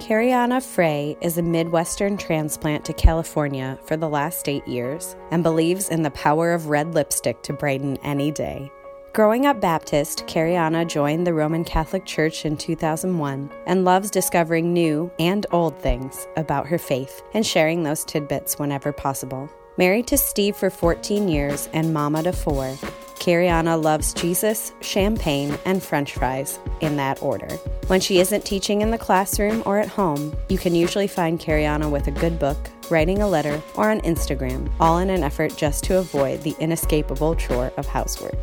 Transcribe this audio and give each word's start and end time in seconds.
Cariana 0.00 0.62
Frey 0.62 1.16
is 1.22 1.38
a 1.38 1.42
Midwestern 1.42 2.18
transplant 2.18 2.84
to 2.84 2.92
California 2.92 3.78
for 3.84 3.96
the 3.96 4.08
last 4.08 4.48
eight 4.48 4.66
years 4.68 5.16
and 5.30 5.42
believes 5.42 5.88
in 5.88 6.02
the 6.02 6.10
power 6.10 6.52
of 6.52 6.66
red 6.66 6.94
lipstick 6.94 7.42
to 7.42 7.54
brighten 7.54 7.96
any 7.98 8.30
day. 8.30 8.70
Growing 9.14 9.46
up 9.46 9.60
Baptist, 9.60 10.26
Cariana 10.26 10.86
joined 10.86 11.26
the 11.26 11.32
Roman 11.32 11.64
Catholic 11.64 12.04
Church 12.04 12.44
in 12.44 12.56
2001 12.56 13.48
and 13.66 13.84
loves 13.84 14.10
discovering 14.10 14.74
new 14.74 15.10
and 15.18 15.46
old 15.52 15.78
things 15.78 16.26
about 16.36 16.66
her 16.66 16.78
faith 16.78 17.22
and 17.32 17.46
sharing 17.46 17.82
those 17.82 18.04
tidbits 18.04 18.58
whenever 18.58 18.92
possible. 18.92 19.48
Married 19.78 20.08
to 20.08 20.18
Steve 20.18 20.56
for 20.56 20.70
14 20.70 21.28
years 21.28 21.68
and 21.72 21.94
mama 21.94 22.24
to 22.24 22.32
four, 22.32 22.76
Cariana 23.16 23.82
loves 23.82 24.12
Jesus, 24.12 24.72
champagne, 24.80 25.58
and 25.64 25.82
french 25.82 26.14
fries 26.14 26.58
in 26.80 26.96
that 26.96 27.22
order. 27.22 27.48
When 27.86 28.00
she 28.00 28.18
isn't 28.18 28.44
teaching 28.44 28.80
in 28.80 28.90
the 28.90 28.98
classroom 28.98 29.62
or 29.64 29.78
at 29.78 29.88
home, 29.88 30.36
you 30.48 30.58
can 30.58 30.74
usually 30.74 31.06
find 31.06 31.40
Cariana 31.40 31.90
with 31.90 32.06
a 32.06 32.10
good 32.10 32.38
book, 32.38 32.58
writing 32.90 33.22
a 33.22 33.28
letter, 33.28 33.62
or 33.74 33.90
on 33.90 34.00
Instagram, 34.00 34.70
all 34.80 34.98
in 34.98 35.10
an 35.10 35.22
effort 35.22 35.56
just 35.56 35.84
to 35.84 35.98
avoid 35.98 36.42
the 36.42 36.54
inescapable 36.58 37.34
chore 37.34 37.72
of 37.76 37.86
housework. 37.86 38.34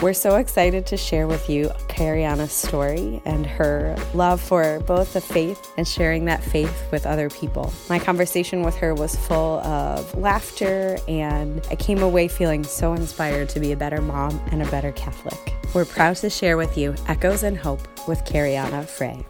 We're 0.00 0.12
so 0.12 0.36
excited 0.36 0.86
to 0.86 0.96
share 0.96 1.26
with 1.26 1.50
you 1.50 1.70
Cariana's 1.88 2.52
story 2.52 3.20
and 3.24 3.44
her 3.46 3.96
love 4.14 4.40
for 4.40 4.80
both 4.80 5.12
the 5.12 5.20
faith 5.20 5.72
and 5.76 5.86
sharing 5.86 6.24
that 6.26 6.42
faith 6.42 6.90
with 6.92 7.04
other 7.04 7.28
people. 7.30 7.72
My 7.88 7.98
conversation 7.98 8.62
with 8.62 8.76
her 8.76 8.94
was 8.94 9.16
full 9.16 9.58
of 9.60 10.16
laughter, 10.16 10.98
and 11.08 11.66
I 11.70 11.76
came 11.76 12.02
away 12.02 12.28
feeling 12.28 12.62
so 12.62 12.92
inspired 12.92 13.48
to 13.50 13.60
be 13.60 13.72
a 13.72 13.76
better 13.76 14.00
mom 14.00 14.40
and 14.52 14.62
a 14.62 14.70
better 14.70 14.92
Catholic. 14.92 15.54
We're 15.74 15.84
proud 15.84 16.16
to 16.16 16.30
share 16.30 16.56
with 16.56 16.78
you 16.78 16.94
Echoes 17.08 17.42
and 17.42 17.58
Hope 17.58 17.80
with 18.06 18.24
Cariana 18.24 18.86
Frey. 18.86 19.26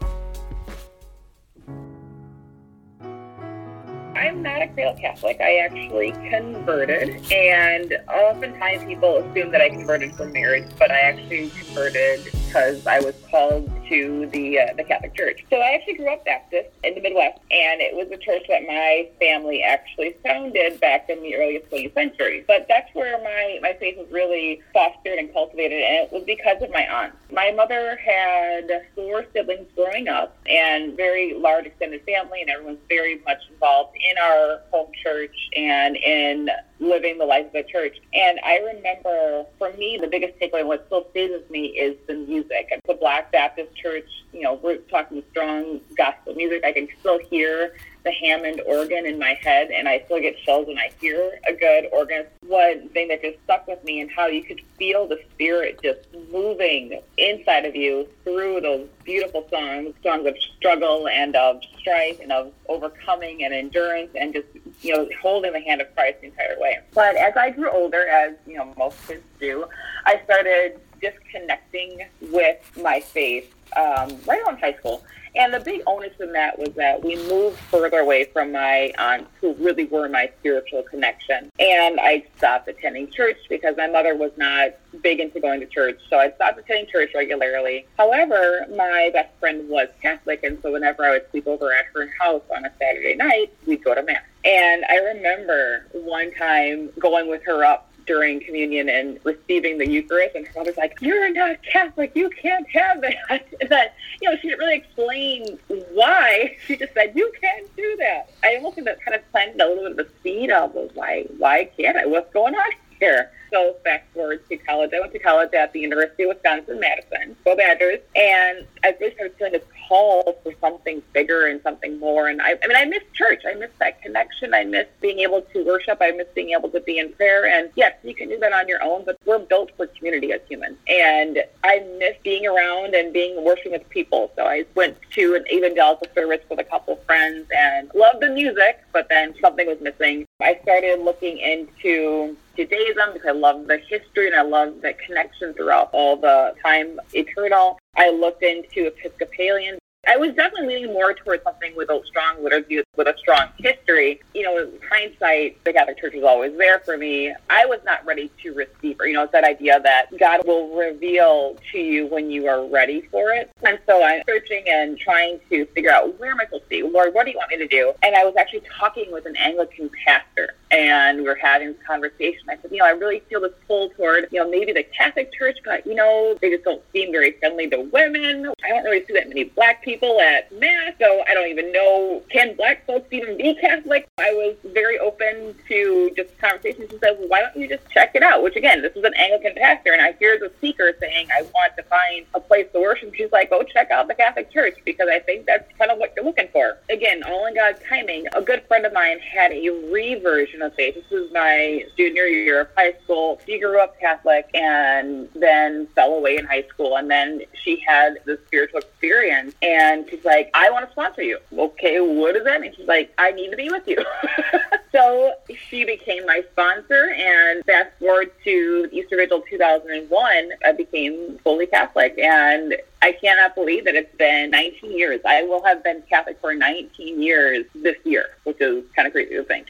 I'm 4.39 4.43
not 4.43 4.61
a 4.61 4.67
cradle 4.69 4.93
Catholic. 4.93 5.41
I 5.41 5.57
actually 5.57 6.13
converted, 6.29 7.29
and 7.29 7.91
oftentimes 8.07 8.85
people 8.85 9.17
assume 9.17 9.51
that 9.51 9.59
I 9.59 9.67
converted 9.67 10.15
for 10.15 10.27
marriage, 10.27 10.71
but 10.79 10.91
I 10.91 10.99
actually 11.01 11.49
converted 11.49 12.23
because 12.23 12.87
I 12.87 13.01
was 13.01 13.15
called 13.29 13.69
to 13.89 14.27
the 14.27 14.59
uh, 14.59 14.73
the 14.77 14.83
Catholic 14.83 15.15
Church. 15.15 15.43
So 15.49 15.57
I 15.57 15.73
actually 15.73 15.95
grew 15.95 16.13
up 16.13 16.23
Baptist 16.25 16.69
in 16.83 16.95
the 16.95 17.01
Midwest, 17.01 17.39
and 17.51 17.81
it 17.81 17.95
was 17.95 18.07
a 18.11 18.17
church 18.17 18.43
that 18.47 18.63
my 18.67 19.09
family 19.19 19.63
actually 19.63 20.15
founded 20.23 20.79
back 20.79 21.09
in 21.09 21.21
the 21.21 21.35
early 21.35 21.61
20th 21.71 21.93
century. 21.93 22.43
But 22.47 22.67
that's 22.69 22.93
where 22.93 23.21
my 23.23 23.59
my 23.61 23.73
faith 23.79 23.97
was 23.97 24.07
really 24.11 24.61
fostered 24.73 25.17
and 25.17 25.33
cultivated, 25.33 25.81
and 25.81 26.07
it 26.07 26.13
was 26.13 26.23
because 26.23 26.61
of 26.61 26.69
my 26.71 26.87
aunt. 26.87 27.13
My 27.31 27.51
mother 27.51 27.97
had 27.97 28.69
four 28.95 29.25
siblings 29.33 29.67
growing 29.75 30.07
up, 30.07 30.37
and 30.47 30.95
very 30.95 31.33
large 31.33 31.65
extended 31.65 32.03
family, 32.05 32.41
and 32.41 32.49
everyone's 32.49 32.79
very 32.87 33.21
much 33.25 33.39
involved 33.51 33.95
in 33.95 34.17
our 34.17 34.61
home 34.71 34.91
church 35.03 35.35
and 35.55 35.95
in 35.97 36.49
living 36.79 37.17
the 37.17 37.25
life 37.25 37.47
of 37.47 37.53
the 37.53 37.63
church. 37.63 37.97
And 38.13 38.39
I 38.43 38.57
remember, 38.59 39.45
for 39.57 39.71
me, 39.73 39.97
the 39.99 40.07
biggest 40.07 40.39
takeaway, 40.39 40.65
what 40.65 40.85
still 40.87 41.07
stays 41.11 41.31
with 41.31 41.49
me, 41.49 41.67
is 41.67 41.97
the 42.07 42.15
music. 42.15 42.79
The 42.87 42.93
Black 42.93 43.31
Baptist 43.31 43.75
Church, 43.81 44.09
you 44.33 44.41
know, 44.41 44.55
we're 44.55 44.77
talking 44.77 45.23
strong 45.31 45.79
gospel 45.97 46.33
music. 46.35 46.63
I 46.65 46.71
can 46.71 46.87
still 46.99 47.19
hear 47.29 47.75
the 48.03 48.11
Hammond 48.11 48.61
organ 48.65 49.05
in 49.05 49.19
my 49.19 49.37
head, 49.41 49.71
and 49.71 49.87
I 49.87 50.01
still 50.05 50.21
get 50.21 50.37
chills 50.39 50.67
when 50.67 50.77
I 50.77 50.89
hear 51.01 51.39
a 51.47 51.53
good 51.53 51.89
organ. 51.91 52.25
One 52.47 52.89
thing 52.89 53.09
that 53.09 53.21
just 53.21 53.37
stuck 53.43 53.67
with 53.67 53.83
me, 53.83 54.01
and 54.01 54.09
how 54.11 54.27
you 54.27 54.43
could 54.43 54.61
feel 54.77 55.07
the 55.07 55.19
spirit 55.33 55.79
just 55.83 55.99
moving 56.31 57.01
inside 57.17 57.65
of 57.65 57.75
you 57.75 58.07
through 58.23 58.61
those 58.61 58.87
beautiful 59.03 59.47
songs, 59.49 59.93
songs 60.03 60.25
of 60.25 60.35
struggle 60.57 61.07
and 61.07 61.35
of 61.35 61.61
strife 61.79 62.19
and 62.21 62.31
of 62.31 62.53
overcoming 62.67 63.43
and 63.43 63.53
endurance, 63.53 64.11
and 64.15 64.33
just 64.33 64.47
you 64.81 64.95
know 64.95 65.09
holding 65.21 65.53
the 65.53 65.61
hand 65.61 65.81
of 65.81 65.93
Christ 65.95 66.21
the 66.21 66.27
entire 66.27 66.59
way. 66.59 66.79
But 66.93 67.15
as 67.15 67.35
I 67.35 67.49
grew 67.49 67.69
older, 67.71 68.07
as 68.07 68.35
you 68.47 68.57
know 68.57 68.73
most 68.77 68.97
kids 69.07 69.23
do, 69.39 69.65
I 70.05 70.21
started 70.23 70.79
disconnecting 71.01 72.05
with 72.31 72.57
my 72.81 72.99
faith 72.99 73.53
um, 73.75 74.17
right 74.25 74.41
around 74.45 74.59
high 74.59 74.73
school. 74.73 75.03
And 75.35 75.53
the 75.53 75.59
big 75.59 75.83
onus 75.85 76.13
in 76.19 76.31
that 76.33 76.57
was 76.57 76.69
that 76.75 77.03
we 77.03 77.15
moved 77.27 77.57
further 77.59 77.99
away 77.99 78.25
from 78.25 78.51
my 78.51 78.91
aunts, 78.97 79.29
who 79.39 79.53
really 79.53 79.85
were 79.85 80.09
my 80.09 80.31
spiritual 80.39 80.83
connection. 80.83 81.51
And 81.59 81.99
I 81.99 82.25
stopped 82.37 82.67
attending 82.67 83.11
church 83.11 83.37
because 83.47 83.77
my 83.77 83.87
mother 83.87 84.15
was 84.15 84.31
not 84.37 84.69
big 85.01 85.19
into 85.19 85.39
going 85.39 85.59
to 85.59 85.67
church. 85.67 85.99
So 86.09 86.17
I 86.17 86.31
stopped 86.31 86.59
attending 86.59 86.87
church 86.87 87.11
regularly. 87.13 87.85
However, 87.97 88.65
my 88.75 89.11
best 89.13 89.29
friend 89.39 89.69
was 89.69 89.89
Catholic, 90.01 90.43
and 90.43 90.57
so 90.61 90.71
whenever 90.71 91.05
I 91.05 91.11
would 91.11 91.29
sleep 91.31 91.47
over 91.47 91.71
at 91.71 91.85
her 91.93 92.11
house 92.19 92.43
on 92.55 92.65
a 92.65 92.71
Saturday 92.79 93.15
night, 93.15 93.53
we'd 93.67 93.83
go 93.83 93.93
to 93.93 94.01
Mass. 94.01 94.23
And 94.43 94.83
I 94.89 94.95
remember 94.95 95.85
one 95.91 96.33
time 96.33 96.89
going 96.97 97.29
with 97.29 97.43
her 97.43 97.63
up 97.63 97.88
during 98.09 98.39
communion 98.39 98.89
and 98.89 99.19
receiving 99.23 99.77
the 99.77 99.87
Eucharist, 99.87 100.35
and 100.35 100.47
her 100.47 100.53
mother's 100.55 100.77
like, 100.77 100.97
"You're 100.99 101.31
not 101.31 101.61
Catholic. 101.61 102.11
You 102.15 102.31
can't 102.31 102.67
have 102.69 103.01
that." 103.01 103.45
That 103.69 103.93
you 104.19 104.27
know, 104.27 104.35
she 104.37 104.47
didn't 104.47 104.59
really 104.59 104.77
explain 104.77 105.59
why. 105.93 106.57
She 106.65 106.75
just 106.75 106.93
said, 106.95 107.13
"You 107.15 107.31
can't 107.39 107.67
do 107.75 107.95
that." 107.97 108.31
I 108.43 108.55
almost 108.55 108.75
think 108.75 108.87
that 108.87 108.99
kind 109.05 109.15
of 109.15 109.21
planted 109.31 109.61
a 109.61 109.67
little 109.67 109.83
bit 109.83 109.99
of 109.99 109.99
a 109.99 110.09
seed 110.23 110.49
of 110.49 110.73
why 110.95 111.25
why 111.37 111.69
can't 111.77 111.97
I? 111.97 112.07
What's 112.07 112.33
going 112.33 112.55
on 112.55 112.71
here? 112.99 113.31
So 113.51 113.75
fast 113.83 114.03
forward 114.13 114.47
to 114.49 114.57
college. 114.57 114.91
I 114.93 114.99
went 114.99 115.11
to 115.13 115.19
college 115.19 115.53
at 115.53 115.73
the 115.73 115.79
University 115.79 116.23
of 116.23 116.29
Wisconsin 116.29 116.79
Madison, 116.79 117.35
go 117.43 117.55
Badgers, 117.55 117.99
and 118.15 118.65
I 118.83 118.95
really 118.99 119.13
started 119.15 119.35
feeling 119.37 119.53
this 119.53 119.63
call 119.87 120.39
for 120.43 120.53
something 120.61 121.01
bigger 121.13 121.47
and 121.47 121.61
something 121.63 121.99
more. 121.99 122.27
And 122.27 122.41
I, 122.41 122.51
I 122.63 122.67
mean, 122.67 122.77
I 122.77 122.85
miss 122.85 123.01
church. 123.13 123.41
I 123.47 123.55
miss 123.55 123.71
that 123.79 124.01
connection. 124.01 124.53
I 124.53 124.63
miss 124.63 124.85
being 125.01 125.19
able 125.19 125.41
to 125.41 125.65
worship. 125.65 125.97
I 125.99 126.11
miss 126.11 126.27
being 126.35 126.51
able 126.51 126.69
to 126.69 126.79
be 126.79 126.99
in 126.99 127.11
prayer. 127.13 127.47
And 127.47 127.71
yes, 127.75 127.93
you 128.03 128.13
can 128.13 128.29
do 128.29 128.37
that 128.39 128.53
on 128.53 128.67
your 128.67 128.83
own, 128.83 129.03
but 129.03 129.17
we're 129.25 129.39
built 129.39 129.71
for 129.75 129.87
community 129.87 130.31
as 130.31 130.41
humans. 130.47 130.77
And 130.87 131.39
I 131.63 131.79
miss 131.97 132.15
being 132.23 132.45
around 132.45 132.93
and 132.93 133.11
being 133.11 133.43
worshiping 133.43 133.71
with 133.71 133.89
people. 133.89 134.31
So 134.35 134.45
I 134.45 134.65
went 134.75 134.97
to 135.11 135.35
an 135.35 135.45
evangelical 135.51 136.07
service 136.13 136.41
with 136.49 136.59
a 136.59 136.63
couple 136.63 136.93
of 136.93 137.03
friends 137.05 137.47
and 137.55 137.89
loved 137.95 138.21
the 138.21 138.29
music, 138.29 138.83
but 138.93 139.09
then 139.09 139.33
something 139.41 139.65
was 139.65 139.81
missing. 139.81 140.27
I 140.39 140.59
started 140.61 140.99
looking 140.99 141.39
into 141.39 142.37
Judaism 142.59 143.13
because 143.13 143.29
I 143.29 143.31
love 143.31 143.67
the 143.67 143.77
history 143.77 144.27
and 144.27 144.35
I 144.35 144.41
love 144.41 144.81
the 144.81 144.93
connection 145.05 145.53
throughout 145.53 145.89
all 145.93 146.17
the 146.17 146.53
time 146.61 146.99
eternal. 147.13 147.79
I 147.95 148.09
looked 148.09 148.43
into 148.43 148.87
Episcopalian. 148.87 149.79
I 150.07 150.17
was 150.17 150.33
definitely 150.33 150.75
leaning 150.75 150.93
more 150.93 151.13
towards 151.13 151.43
something 151.43 151.75
with 151.75 151.89
a 151.89 152.01
strong 152.05 152.43
liturgy, 152.43 152.81
with 152.97 153.07
a 153.07 153.15
strong 153.17 153.49
history. 153.57 154.19
You 154.33 154.43
know, 154.43 154.57
in 154.57 154.71
hindsight, 154.89 155.63
the 155.63 155.71
Catholic 155.71 155.99
Church 155.99 156.15
was 156.15 156.23
always 156.23 156.57
there 156.57 156.79
for 156.79 156.97
me. 156.97 157.33
I 157.49 157.65
was 157.65 157.79
not 157.85 158.05
ready 158.05 158.31
to 158.43 158.53
receive, 158.53 158.99
or 158.99 159.07
you 159.07 159.13
know, 159.13 159.23
it's 159.23 159.31
that 159.33 159.43
idea 159.43 159.79
that 159.79 160.07
God 160.17 160.41
will 160.45 160.75
reveal 160.75 161.57
to 161.71 161.77
you 161.77 162.07
when 162.07 162.31
you 162.31 162.47
are 162.47 162.65
ready 162.67 163.01
for 163.11 163.31
it. 163.31 163.51
And 163.61 163.77
so 163.85 164.03
I'm 164.03 164.23
searching 164.27 164.63
and 164.67 164.97
trying 164.97 165.39
to 165.49 165.65
figure 165.67 165.91
out 165.91 166.19
where 166.19 166.31
am 166.31 166.39
I 166.39 166.45
supposed 166.45 166.63
to 166.63 166.69
be, 166.69 166.81
Lord, 166.81 167.13
what 167.13 167.25
do 167.25 167.31
you 167.31 167.37
want 167.37 167.51
me 167.51 167.57
to 167.57 167.67
do? 167.67 167.93
And 168.01 168.15
I 168.15 168.25
was 168.25 168.35
actually 168.37 168.63
talking 168.79 169.11
with 169.11 169.25
an 169.25 169.35
Anglican 169.35 169.89
pastor, 170.05 170.55
and 170.71 171.19
we 171.19 171.23
were 171.23 171.35
having 171.35 171.69
this 171.69 171.81
conversation. 171.85 172.41
I 172.49 172.57
said, 172.61 172.71
you 172.71 172.77
know, 172.77 172.85
I 172.85 172.91
really 172.91 173.21
feel 173.29 173.41
this 173.41 173.53
pull 173.67 173.89
toward, 173.89 174.27
you 174.31 174.39
know, 174.39 174.49
maybe 174.49 174.71
the 174.71 174.83
Catholic 174.83 175.33
Church, 175.33 175.57
but 175.65 175.85
you 175.85 175.95
know, 175.95 176.37
they 176.41 176.49
just 176.49 176.63
don't 176.63 176.81
seem 176.93 177.11
very 177.11 177.31
friendly 177.33 177.69
to 177.69 177.81
women. 177.91 178.51
I 178.63 178.69
don't 178.69 178.83
really 178.83 179.05
see 179.05 179.13
that 179.13 179.27
many 179.27 179.45
black 179.45 179.83
people 179.83 180.19
at 180.19 180.51
mass, 180.51 180.93
so 180.99 181.23
I 181.27 181.33
don't 181.33 181.47
even 181.47 181.71
know 181.71 182.21
can 182.29 182.55
black 182.55 182.85
folks 182.85 183.07
even 183.11 183.37
be 183.37 183.55
Catholic. 183.55 184.07
I 184.19 184.31
was 184.33 184.55
very 184.73 184.99
open 184.99 185.55
to 185.67 186.11
just 186.15 186.37
conversations. 186.37 186.91
She 186.91 186.97
said, 186.99 187.17
well, 187.19 187.27
why 187.29 187.41
don't 187.41 187.57
you 187.57 187.67
just 187.67 187.89
check 187.89 188.11
it 188.15 188.23
out? 188.23 188.43
Which 188.43 188.55
again, 188.55 188.81
this 188.81 188.95
is 188.95 189.03
an 189.03 189.13
Anglican 189.15 189.53
pastor, 189.55 189.91
and 189.93 190.01
I 190.01 190.13
hear 190.19 190.37
the 190.37 190.51
speaker 190.57 190.95
saying, 190.99 191.27
I 191.35 191.43
want 191.53 191.75
to 191.77 191.83
find 191.83 192.25
a 192.33 192.39
place 192.39 192.67
to 192.73 192.79
worship. 192.79 193.13
She's 193.15 193.31
like, 193.31 193.49
go 193.49 193.63
check 193.63 193.91
out 193.91 194.07
the 194.07 194.15
Catholic 194.15 194.51
Church 194.51 194.77
because 194.85 195.07
I 195.11 195.19
think 195.19 195.45
that's 195.45 195.67
kind 195.77 195.91
of 195.91 195.97
what 195.97 196.13
you're 196.15 196.28
looking 196.39 196.51
for. 196.51 196.77
Again, 196.89 197.23
all 197.23 197.45
in 197.45 197.55
God's 197.55 197.79
timing. 197.87 198.25
A 198.33 198.41
good 198.41 198.63
friend 198.67 198.85
of 198.85 198.93
mine 198.93 199.19
had 199.19 199.51
a 199.51 199.69
reversion 199.91 200.61
of 200.61 200.73
faith. 200.75 200.95
This 200.95 201.09
was 201.09 201.31
my 201.31 201.85
junior 201.97 202.25
year 202.25 202.61
of 202.61 202.67
high 202.77 202.93
school. 203.03 203.41
She 203.45 203.59
grew 203.59 203.81
up 203.81 203.99
Catholic 203.99 204.49
and 204.53 205.29
then 205.35 205.87
fell 205.95 206.13
away 206.13 206.37
in 206.37 206.45
high 206.45 206.63
school, 206.63 206.97
and 206.97 207.09
then 207.09 207.41
she 207.53 207.81
had 207.85 208.19
this 208.25 208.39
spiritual 208.47 208.79
experience, 208.79 209.55
and 209.61 210.07
she's 210.09 210.25
like, 210.25 210.49
I 210.53 210.69
want 210.71 210.85
to 210.85 210.91
sponsor 210.91 211.23
you. 211.23 211.39
Okay, 211.57 211.99
what 211.99 212.33
does 212.35 212.43
that 212.45 212.61
mean? 212.61 212.73
She's 212.75 212.87
like, 212.87 213.13
I 213.17 213.31
need 213.31 213.51
to 213.51 213.57
be 213.57 213.69
with 213.69 213.87
you. 213.87 213.97
so 214.91 215.33
she 215.69 215.85
became 215.85 216.25
my 216.25 216.43
sponsor, 216.51 217.13
and 217.15 217.63
fast 217.65 217.89
forward 217.99 218.31
to 218.43 218.89
Easter 218.91 219.17
Vigil 219.17 219.41
2001, 219.49 220.51
I 220.65 220.71
became 220.71 221.37
fully 221.43 221.67
Catholic, 221.67 222.17
and 222.17 222.75
I 223.01 223.11
cannot 223.13 223.55
believe 223.55 223.85
that 223.85 223.95
it's 223.95 224.15
been 224.17 224.51
19 224.51 224.97
years. 224.97 225.21
I 225.25 225.43
will 225.43 225.63
have 225.63 225.83
been 225.83 226.03
Catholic 226.09 226.39
for 226.41 226.53
19 226.53 227.21
years 227.21 227.65
this 227.75 227.97
year, 228.03 228.31
which 228.43 228.59
is 228.59 228.83
kind 228.95 229.07
of 229.07 229.13
crazy 229.13 229.35
to 229.35 229.43
think. 229.43 229.67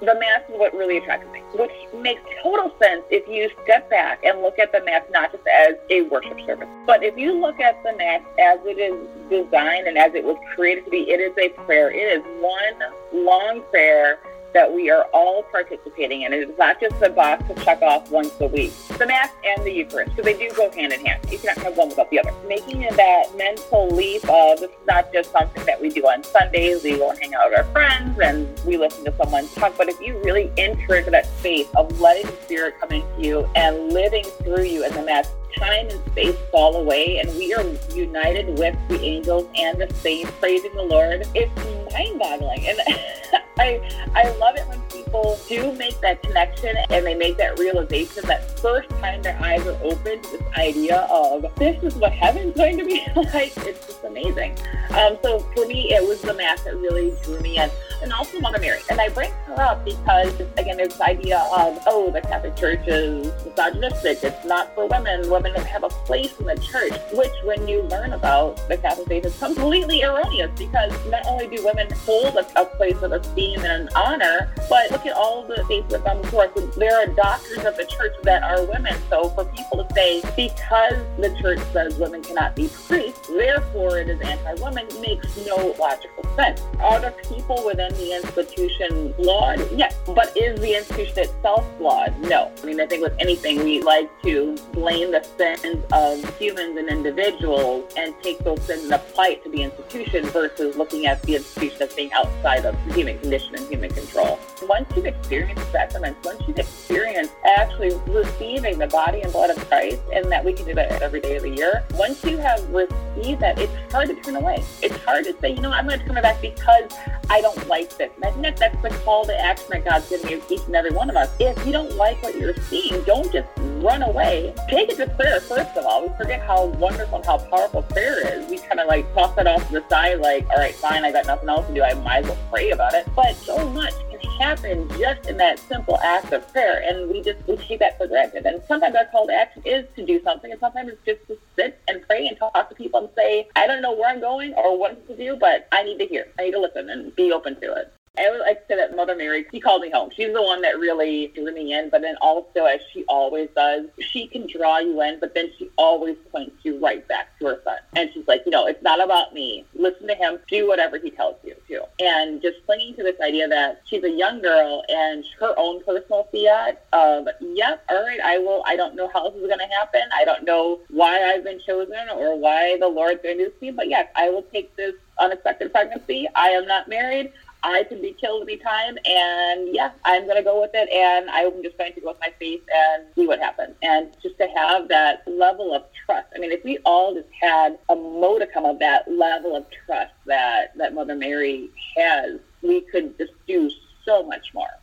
The 0.00 0.14
Mass 0.14 0.40
is 0.48 0.58
what 0.58 0.72
really 0.72 0.96
attracted 0.96 1.30
me, 1.30 1.42
which 1.54 1.70
makes 1.94 2.22
total 2.42 2.72
sense 2.80 3.02
if 3.10 3.28
you 3.28 3.50
step 3.64 3.90
back 3.90 4.24
and 4.24 4.40
look 4.40 4.58
at 4.58 4.72
the 4.72 4.82
Mass 4.84 5.02
not 5.10 5.30
just 5.30 5.44
as 5.46 5.74
a 5.90 6.02
worship 6.02 6.40
service, 6.46 6.68
but 6.86 7.02
if 7.02 7.18
you 7.18 7.38
look 7.38 7.60
at 7.60 7.82
the 7.82 7.92
Mass 7.96 8.22
as 8.38 8.58
it 8.64 8.78
is 8.78 8.96
designed 9.28 9.86
and 9.86 9.98
as 9.98 10.14
it 10.14 10.24
was 10.24 10.38
created 10.54 10.86
to 10.86 10.90
be, 10.90 11.10
it 11.10 11.20
is 11.20 11.36
a 11.36 11.50
prayer. 11.64 11.90
It 11.90 11.96
is 11.96 12.24
one 12.40 13.24
long 13.24 13.62
prayer 13.70 14.20
that 14.52 14.72
we 14.72 14.90
are 14.90 15.04
all 15.12 15.42
participating 15.44 16.22
in. 16.22 16.32
It 16.32 16.48
is 16.48 16.58
not 16.58 16.80
just 16.80 17.00
a 17.02 17.10
box 17.10 17.46
to 17.48 17.54
check 17.64 17.82
off 17.82 18.10
once 18.10 18.32
a 18.40 18.46
week. 18.46 18.72
The 18.98 19.06
Mass 19.06 19.30
and 19.44 19.64
the 19.64 19.72
Eucharist, 19.72 20.16
so 20.16 20.22
they 20.22 20.34
do 20.34 20.50
go 20.56 20.70
hand 20.72 20.92
in 20.92 21.04
hand. 21.04 21.24
You 21.30 21.38
cannot 21.38 21.58
have 21.58 21.76
one 21.76 21.88
without 21.88 22.10
the 22.10 22.20
other. 22.20 22.32
Making 22.46 22.80
that 22.80 23.36
mental 23.36 23.88
leap 23.88 24.28
of 24.28 24.60
this 24.60 24.70
is 24.70 24.86
not 24.86 25.12
just 25.12 25.32
something 25.32 25.64
that 25.64 25.80
we 25.80 25.90
do 25.90 26.02
on 26.02 26.22
Sundays. 26.24 26.82
We 26.82 26.96
go 26.96 27.10
and 27.10 27.18
hang 27.18 27.34
out 27.34 27.50
with 27.50 27.58
our 27.58 27.64
friends 27.72 28.18
and 28.18 28.48
we 28.66 28.76
listen 28.76 29.04
to 29.04 29.14
someone 29.16 29.48
talk. 29.48 29.76
But 29.76 29.88
if 29.88 30.00
you 30.00 30.18
really 30.24 30.50
enter 30.58 30.96
into 30.96 31.10
that 31.10 31.26
space 31.38 31.68
of 31.76 32.00
letting 32.00 32.26
the 32.26 32.36
Spirit 32.42 32.74
come 32.80 32.92
into 32.92 33.08
you 33.20 33.48
and 33.54 33.92
living 33.92 34.24
through 34.42 34.64
you 34.64 34.84
in 34.84 34.92
the 34.94 35.02
Mass, 35.02 35.30
time 35.56 35.88
and 35.88 36.00
space 36.12 36.36
fall 36.50 36.76
away 36.76 37.18
and 37.18 37.28
we 37.36 37.52
are 37.54 37.64
united 37.94 38.58
with 38.58 38.76
the 38.88 39.00
angels 39.00 39.46
and 39.56 39.80
the 39.80 39.92
saints 39.94 40.30
praising 40.40 40.74
the 40.74 40.82
Lord. 40.82 41.26
It's 41.34 41.92
mind 41.92 42.18
boggling. 42.18 42.66
And 42.66 42.78
I, 43.60 43.78
I 44.14 44.36
love 44.38 44.56
it 44.56 44.66
when 44.68 44.80
people 44.88 45.38
do 45.46 45.72
make 45.72 46.00
that 46.00 46.22
connection 46.22 46.74
and 46.88 47.04
they 47.04 47.14
make 47.14 47.36
that 47.36 47.58
realization 47.58 48.26
that 48.26 48.58
first 48.58 48.88
time 48.88 49.20
their 49.20 49.38
eyes 49.38 49.66
are 49.66 49.78
open 49.82 50.22
to 50.22 50.30
this 50.30 50.42
idea 50.56 51.06
of 51.10 51.44
this 51.56 51.82
is 51.82 51.94
what 51.96 52.12
heaven's 52.12 52.56
going 52.56 52.78
to 52.78 52.84
be 52.86 53.04
like. 53.16 53.54
It's 53.58 53.86
just 53.86 54.02
amazing. 54.04 54.56
Um, 54.90 55.18
so 55.22 55.40
for 55.54 55.66
me, 55.66 55.92
it 55.92 56.06
was 56.06 56.22
the 56.22 56.32
mass 56.32 56.62
that 56.62 56.76
really 56.76 57.14
drew 57.22 57.38
me 57.40 57.58
in, 57.58 57.70
and 58.02 58.12
also 58.12 58.40
Mother 58.40 58.58
Mary. 58.58 58.80
And 58.90 59.00
I 59.00 59.08
bring 59.08 59.30
her 59.46 59.60
up 59.60 59.84
because, 59.84 60.32
again, 60.56 60.76
there's 60.76 60.90
this 60.90 61.00
idea 61.00 61.38
of, 61.38 61.78
oh, 61.86 62.10
the 62.10 62.20
Catholic 62.20 62.56
Church 62.56 62.86
is 62.86 63.32
misogynistic. 63.44 64.22
It's 64.22 64.44
not 64.44 64.74
for 64.74 64.86
women. 64.86 65.28
Women 65.30 65.54
don't 65.54 65.66
have 65.66 65.84
a 65.84 65.88
place 65.88 66.38
in 66.38 66.46
the 66.46 66.56
church, 66.56 66.92
which 67.12 67.32
when 67.44 67.66
you 67.68 67.82
learn 67.82 68.12
about 68.12 68.56
the 68.68 68.76
Catholic 68.76 69.08
faith 69.08 69.24
is 69.24 69.38
completely 69.38 70.02
erroneous 70.02 70.50
because 70.58 70.92
not 71.10 71.26
only 71.26 71.46
do 71.54 71.64
women 71.64 71.88
hold 72.06 72.34
a, 72.36 72.60
a 72.60 72.64
place 72.64 73.00
of 73.02 73.12
esteem 73.12 73.60
and 73.60 73.88
honor. 73.94 74.52
But 74.68 74.90
look 74.90 75.06
at 75.06 75.14
all 75.14 75.44
the 75.46 75.64
faiths 75.66 75.90
that 75.90 76.04
gone 76.04 76.22
before 76.22 76.44
us. 76.44 76.76
There 76.76 76.96
are 76.96 77.06
doctors 77.06 77.64
of 77.64 77.76
the 77.76 77.84
church 77.84 78.14
that 78.22 78.42
are 78.42 78.64
women. 78.66 78.94
So 79.08 79.28
for 79.30 79.44
people 79.46 79.84
to 79.84 79.94
say, 79.94 80.20
because 80.36 80.98
the 81.18 81.36
church 81.40 81.60
says 81.72 81.96
women 81.96 82.22
cannot 82.22 82.54
be 82.56 82.68
priests, 82.86 83.28
therefore 83.28 83.98
it 83.98 84.08
is 84.08 84.20
anti-women, 84.20 84.86
makes 85.00 85.36
no 85.46 85.74
logical 85.78 86.24
sense. 86.36 86.60
Are 86.80 87.00
the 87.00 87.14
people 87.28 87.64
within 87.64 87.89
the 87.96 88.14
institution 88.14 89.14
flawed? 89.14 89.60
Yes. 89.72 89.94
But 90.06 90.36
is 90.36 90.60
the 90.60 90.76
institution 90.76 91.18
itself 91.18 91.64
flawed? 91.78 92.18
No. 92.20 92.52
I 92.62 92.66
mean, 92.66 92.80
I 92.80 92.86
think 92.86 93.02
with 93.02 93.16
anything, 93.18 93.62
we 93.64 93.82
like 93.82 94.10
to 94.22 94.56
blame 94.72 95.12
the 95.12 95.22
sins 95.36 95.84
of 95.92 96.38
humans 96.38 96.76
and 96.76 96.88
individuals 96.88 97.92
and 97.96 98.14
take 98.22 98.38
those 98.40 98.60
sins 98.62 98.84
and 98.84 98.92
apply 98.92 99.28
it 99.28 99.44
to 99.44 99.50
the 99.50 99.62
institution 99.62 100.26
versus 100.26 100.76
looking 100.76 101.06
at 101.06 101.22
the 101.22 101.36
institution 101.36 101.82
as 101.82 101.94
being 101.94 102.12
outside 102.12 102.64
of 102.64 102.76
the 102.86 102.94
human 102.94 103.18
condition 103.18 103.54
and 103.54 103.66
human 103.68 103.90
control. 103.90 104.38
Once 104.62 104.90
you've 104.94 105.06
experienced 105.06 105.70
sacraments, 105.72 106.24
once 106.24 106.42
you've 106.46 106.58
experienced 106.58 107.32
actually 107.44 107.94
receiving 108.06 108.78
the 108.78 108.86
body 108.86 109.22
and 109.22 109.32
blood 109.32 109.50
of 109.50 109.56
Christ, 109.68 110.00
and 110.12 110.30
that 110.30 110.44
we 110.44 110.52
can 110.52 110.66
do 110.66 110.74
that 110.74 111.00
every 111.02 111.20
day 111.20 111.36
of 111.36 111.42
the 111.42 111.50
year, 111.50 111.84
once 111.94 112.22
you 112.24 112.36
have 112.38 112.68
received 112.70 113.40
that, 113.40 113.58
it's 113.58 113.72
hard 113.92 114.08
to 114.08 114.14
turn 114.16 114.36
away. 114.36 114.62
It's 114.82 114.96
hard 114.98 115.24
to 115.24 115.36
say, 115.40 115.54
you 115.54 115.60
know, 115.60 115.70
I'm 115.70 115.86
going 115.86 115.98
to 115.98 116.04
turn 116.04 116.14
my 116.14 116.20
back 116.20 116.40
because 116.42 116.90
I 117.28 117.40
don't 117.40 117.66
like 117.68 117.79
And 117.80 118.24
I 118.24 118.30
think 118.30 118.42
that 118.42 118.56
that's 118.58 118.82
the 118.82 118.90
call 119.04 119.24
to 119.24 119.40
action 119.40 119.66
that 119.70 119.84
God's 119.84 120.08
given 120.08 120.42
each 120.50 120.60
and 120.66 120.76
every 120.76 120.90
one 120.90 121.08
of 121.08 121.16
us. 121.16 121.30
If 121.38 121.64
you 121.66 121.72
don't 121.72 121.94
like 121.96 122.22
what 122.22 122.36
you're 122.36 122.54
seeing, 122.68 123.02
don't 123.04 123.32
just 123.32 123.48
run 123.56 124.02
away. 124.02 124.54
Take 124.68 124.90
it 124.90 124.96
to 124.96 125.06
prayer, 125.06 125.40
first 125.40 125.76
of 125.76 125.86
all. 125.86 126.02
We 126.02 126.16
forget 126.16 126.40
how 126.42 126.66
wonderful 126.66 127.16
and 127.16 127.24
how 127.24 127.38
powerful 127.38 127.82
prayer 127.82 128.38
is. 128.38 128.50
We 128.50 128.58
kind 128.58 128.80
of 128.80 128.88
like 128.88 129.12
toss 129.14 129.34
that 129.36 129.46
off 129.46 129.66
to 129.68 129.80
the 129.80 129.88
side, 129.88 130.20
like, 130.20 130.48
all 130.50 130.58
right, 130.58 130.74
fine, 130.74 131.04
I 131.04 131.12
got 131.12 131.26
nothing 131.26 131.48
else 131.48 131.66
to 131.68 131.74
do. 131.74 131.82
I 131.82 131.94
might 131.94 132.18
as 132.18 132.26
well 132.26 132.38
pray 132.50 132.70
about 132.70 132.94
it. 132.94 133.06
But 133.16 133.34
so 133.36 133.68
much 133.70 133.94
happen 134.40 134.88
just 134.98 135.28
in 135.28 135.36
that 135.36 135.58
simple 135.58 135.98
act 136.02 136.32
of 136.32 136.50
prayer, 136.52 136.82
and 136.88 137.10
we 137.10 137.22
just 137.22 137.46
we 137.46 137.56
take 137.58 137.78
that 137.78 137.98
for 137.98 138.06
granted. 138.06 138.46
And 138.46 138.62
sometimes 138.66 138.96
our 138.96 139.04
call 139.06 139.26
to 139.26 139.34
action 139.34 139.62
is 139.64 139.84
to 139.96 140.04
do 140.04 140.20
something, 140.22 140.50
and 140.50 140.58
sometimes 140.58 140.92
it's 140.92 141.04
just 141.04 141.26
to 141.28 141.38
sit 141.56 141.78
and 141.88 142.02
pray 142.08 142.26
and 142.26 142.36
talk 142.38 142.68
to 142.68 142.74
people 142.74 143.00
and 143.00 143.10
say, 143.14 143.48
I 143.54 143.66
don't 143.66 143.82
know 143.82 143.92
where 143.92 144.08
I'm 144.08 144.20
going 144.20 144.54
or 144.54 144.78
what 144.78 145.06
to 145.08 145.16
do, 145.16 145.36
but 145.36 145.68
I 145.72 145.82
need 145.82 145.98
to 145.98 146.06
hear. 146.06 146.26
I 146.38 146.44
need 146.44 146.52
to 146.52 146.60
listen 146.60 146.88
and 146.88 147.14
be 147.14 147.32
open 147.32 147.60
to 147.60 147.74
it. 147.74 147.92
I 148.20 148.28
would 148.28 148.40
like 148.40 148.60
to 148.60 148.74
say 148.74 148.76
that 148.76 148.94
Mother 148.94 149.16
Mary, 149.16 149.46
she 149.50 149.60
called 149.60 149.80
me 149.80 149.90
home. 149.90 150.10
She's 150.14 150.32
the 150.32 150.42
one 150.42 150.60
that 150.62 150.78
really 150.78 151.28
drew 151.28 151.54
me 151.54 151.72
in, 151.72 151.88
but 151.88 152.02
then 152.02 152.16
also, 152.20 152.64
as 152.64 152.80
she 152.92 153.04
always 153.08 153.48
does, 153.56 153.86
she 153.98 154.26
can 154.26 154.46
draw 154.46 154.78
you 154.78 155.00
in, 155.00 155.18
but 155.20 155.34
then 155.34 155.50
she 155.56 155.70
always 155.78 156.16
points 156.30 156.56
you 156.62 156.78
right 156.80 157.06
back 157.08 157.38
to 157.38 157.46
her 157.46 157.60
son. 157.64 157.78
And 157.96 158.10
she's 158.12 158.28
like, 158.28 158.42
you 158.44 158.50
know, 158.50 158.66
it's 158.66 158.82
not 158.82 159.02
about 159.02 159.32
me. 159.32 159.64
Listen 159.74 160.06
to 160.08 160.14
him. 160.14 160.38
Do 160.48 160.68
whatever 160.68 160.98
he 160.98 161.10
tells 161.10 161.36
you 161.44 161.54
to. 161.68 161.84
And 162.00 162.42
just 162.42 162.58
clinging 162.66 162.94
to 162.96 163.02
this 163.02 163.18
idea 163.20 163.48
that 163.48 163.80
she's 163.86 164.04
a 164.04 164.10
young 164.10 164.42
girl 164.42 164.84
and 164.90 165.24
her 165.38 165.54
own 165.56 165.82
personal 165.84 166.28
fiat 166.30 166.84
of, 166.92 167.28
yep, 167.40 167.84
all 167.88 168.02
right, 168.02 168.20
I 168.20 168.36
will. 168.38 168.62
I 168.66 168.76
don't 168.76 168.96
know 168.96 169.08
how 169.08 169.30
this 169.30 169.40
is 169.40 169.46
going 169.46 169.60
to 169.60 169.74
happen. 169.78 170.02
I 170.14 170.24
don't 170.24 170.44
know 170.44 170.80
why 170.90 171.22
I've 171.30 171.44
been 171.44 171.60
chosen 171.60 172.10
or 172.14 172.36
why 172.38 172.76
the 172.78 172.88
Lord's 172.88 173.22
going 173.22 173.38
to 173.38 173.44
do 173.44 173.50
this 173.50 173.58
to 173.60 173.66
me, 173.66 173.70
but 173.70 173.88
yes, 173.88 174.08
I 174.14 174.28
will 174.28 174.42
take 174.42 174.76
this 174.76 174.94
unexpected 175.18 175.72
pregnancy. 175.72 176.28
I 176.34 176.48
am 176.48 176.66
not 176.66 176.88
married. 176.88 177.32
I 177.62 177.84
can 177.84 178.00
be 178.00 178.12
killed 178.12 178.42
anytime, 178.42 178.96
and 179.04 179.74
yeah, 179.74 179.90
I'm 180.04 180.24
going 180.24 180.36
to 180.36 180.42
go 180.42 180.60
with 180.60 180.70
it, 180.74 180.88
and 180.90 181.30
I'm 181.30 181.62
just 181.62 181.76
going 181.78 181.92
to 181.92 182.00
go 182.00 182.08
with 182.08 182.20
my 182.20 182.32
faith 182.38 182.62
and 182.74 183.04
see 183.14 183.26
what 183.26 183.38
happens. 183.38 183.74
And 183.82 184.14
just 184.22 184.38
to 184.38 184.46
have 184.56 184.88
that 184.88 185.22
level 185.26 185.74
of 185.74 185.84
trust. 186.06 186.28
I 186.34 186.38
mean, 186.38 186.52
if 186.52 186.64
we 186.64 186.78
all 186.84 187.14
just 187.14 187.28
had 187.40 187.78
a 187.88 187.96
modicum 187.96 188.64
of 188.64 188.78
that 188.78 189.10
level 189.10 189.56
of 189.56 189.66
trust 189.86 190.14
that, 190.26 190.76
that 190.76 190.94
Mother 190.94 191.14
Mary 191.14 191.70
has, 191.96 192.40
we 192.62 192.80
could 192.82 193.16
just 193.18 193.32
do 193.46 193.70
so 194.04 194.22
much 194.22 194.52
more. 194.54 194.79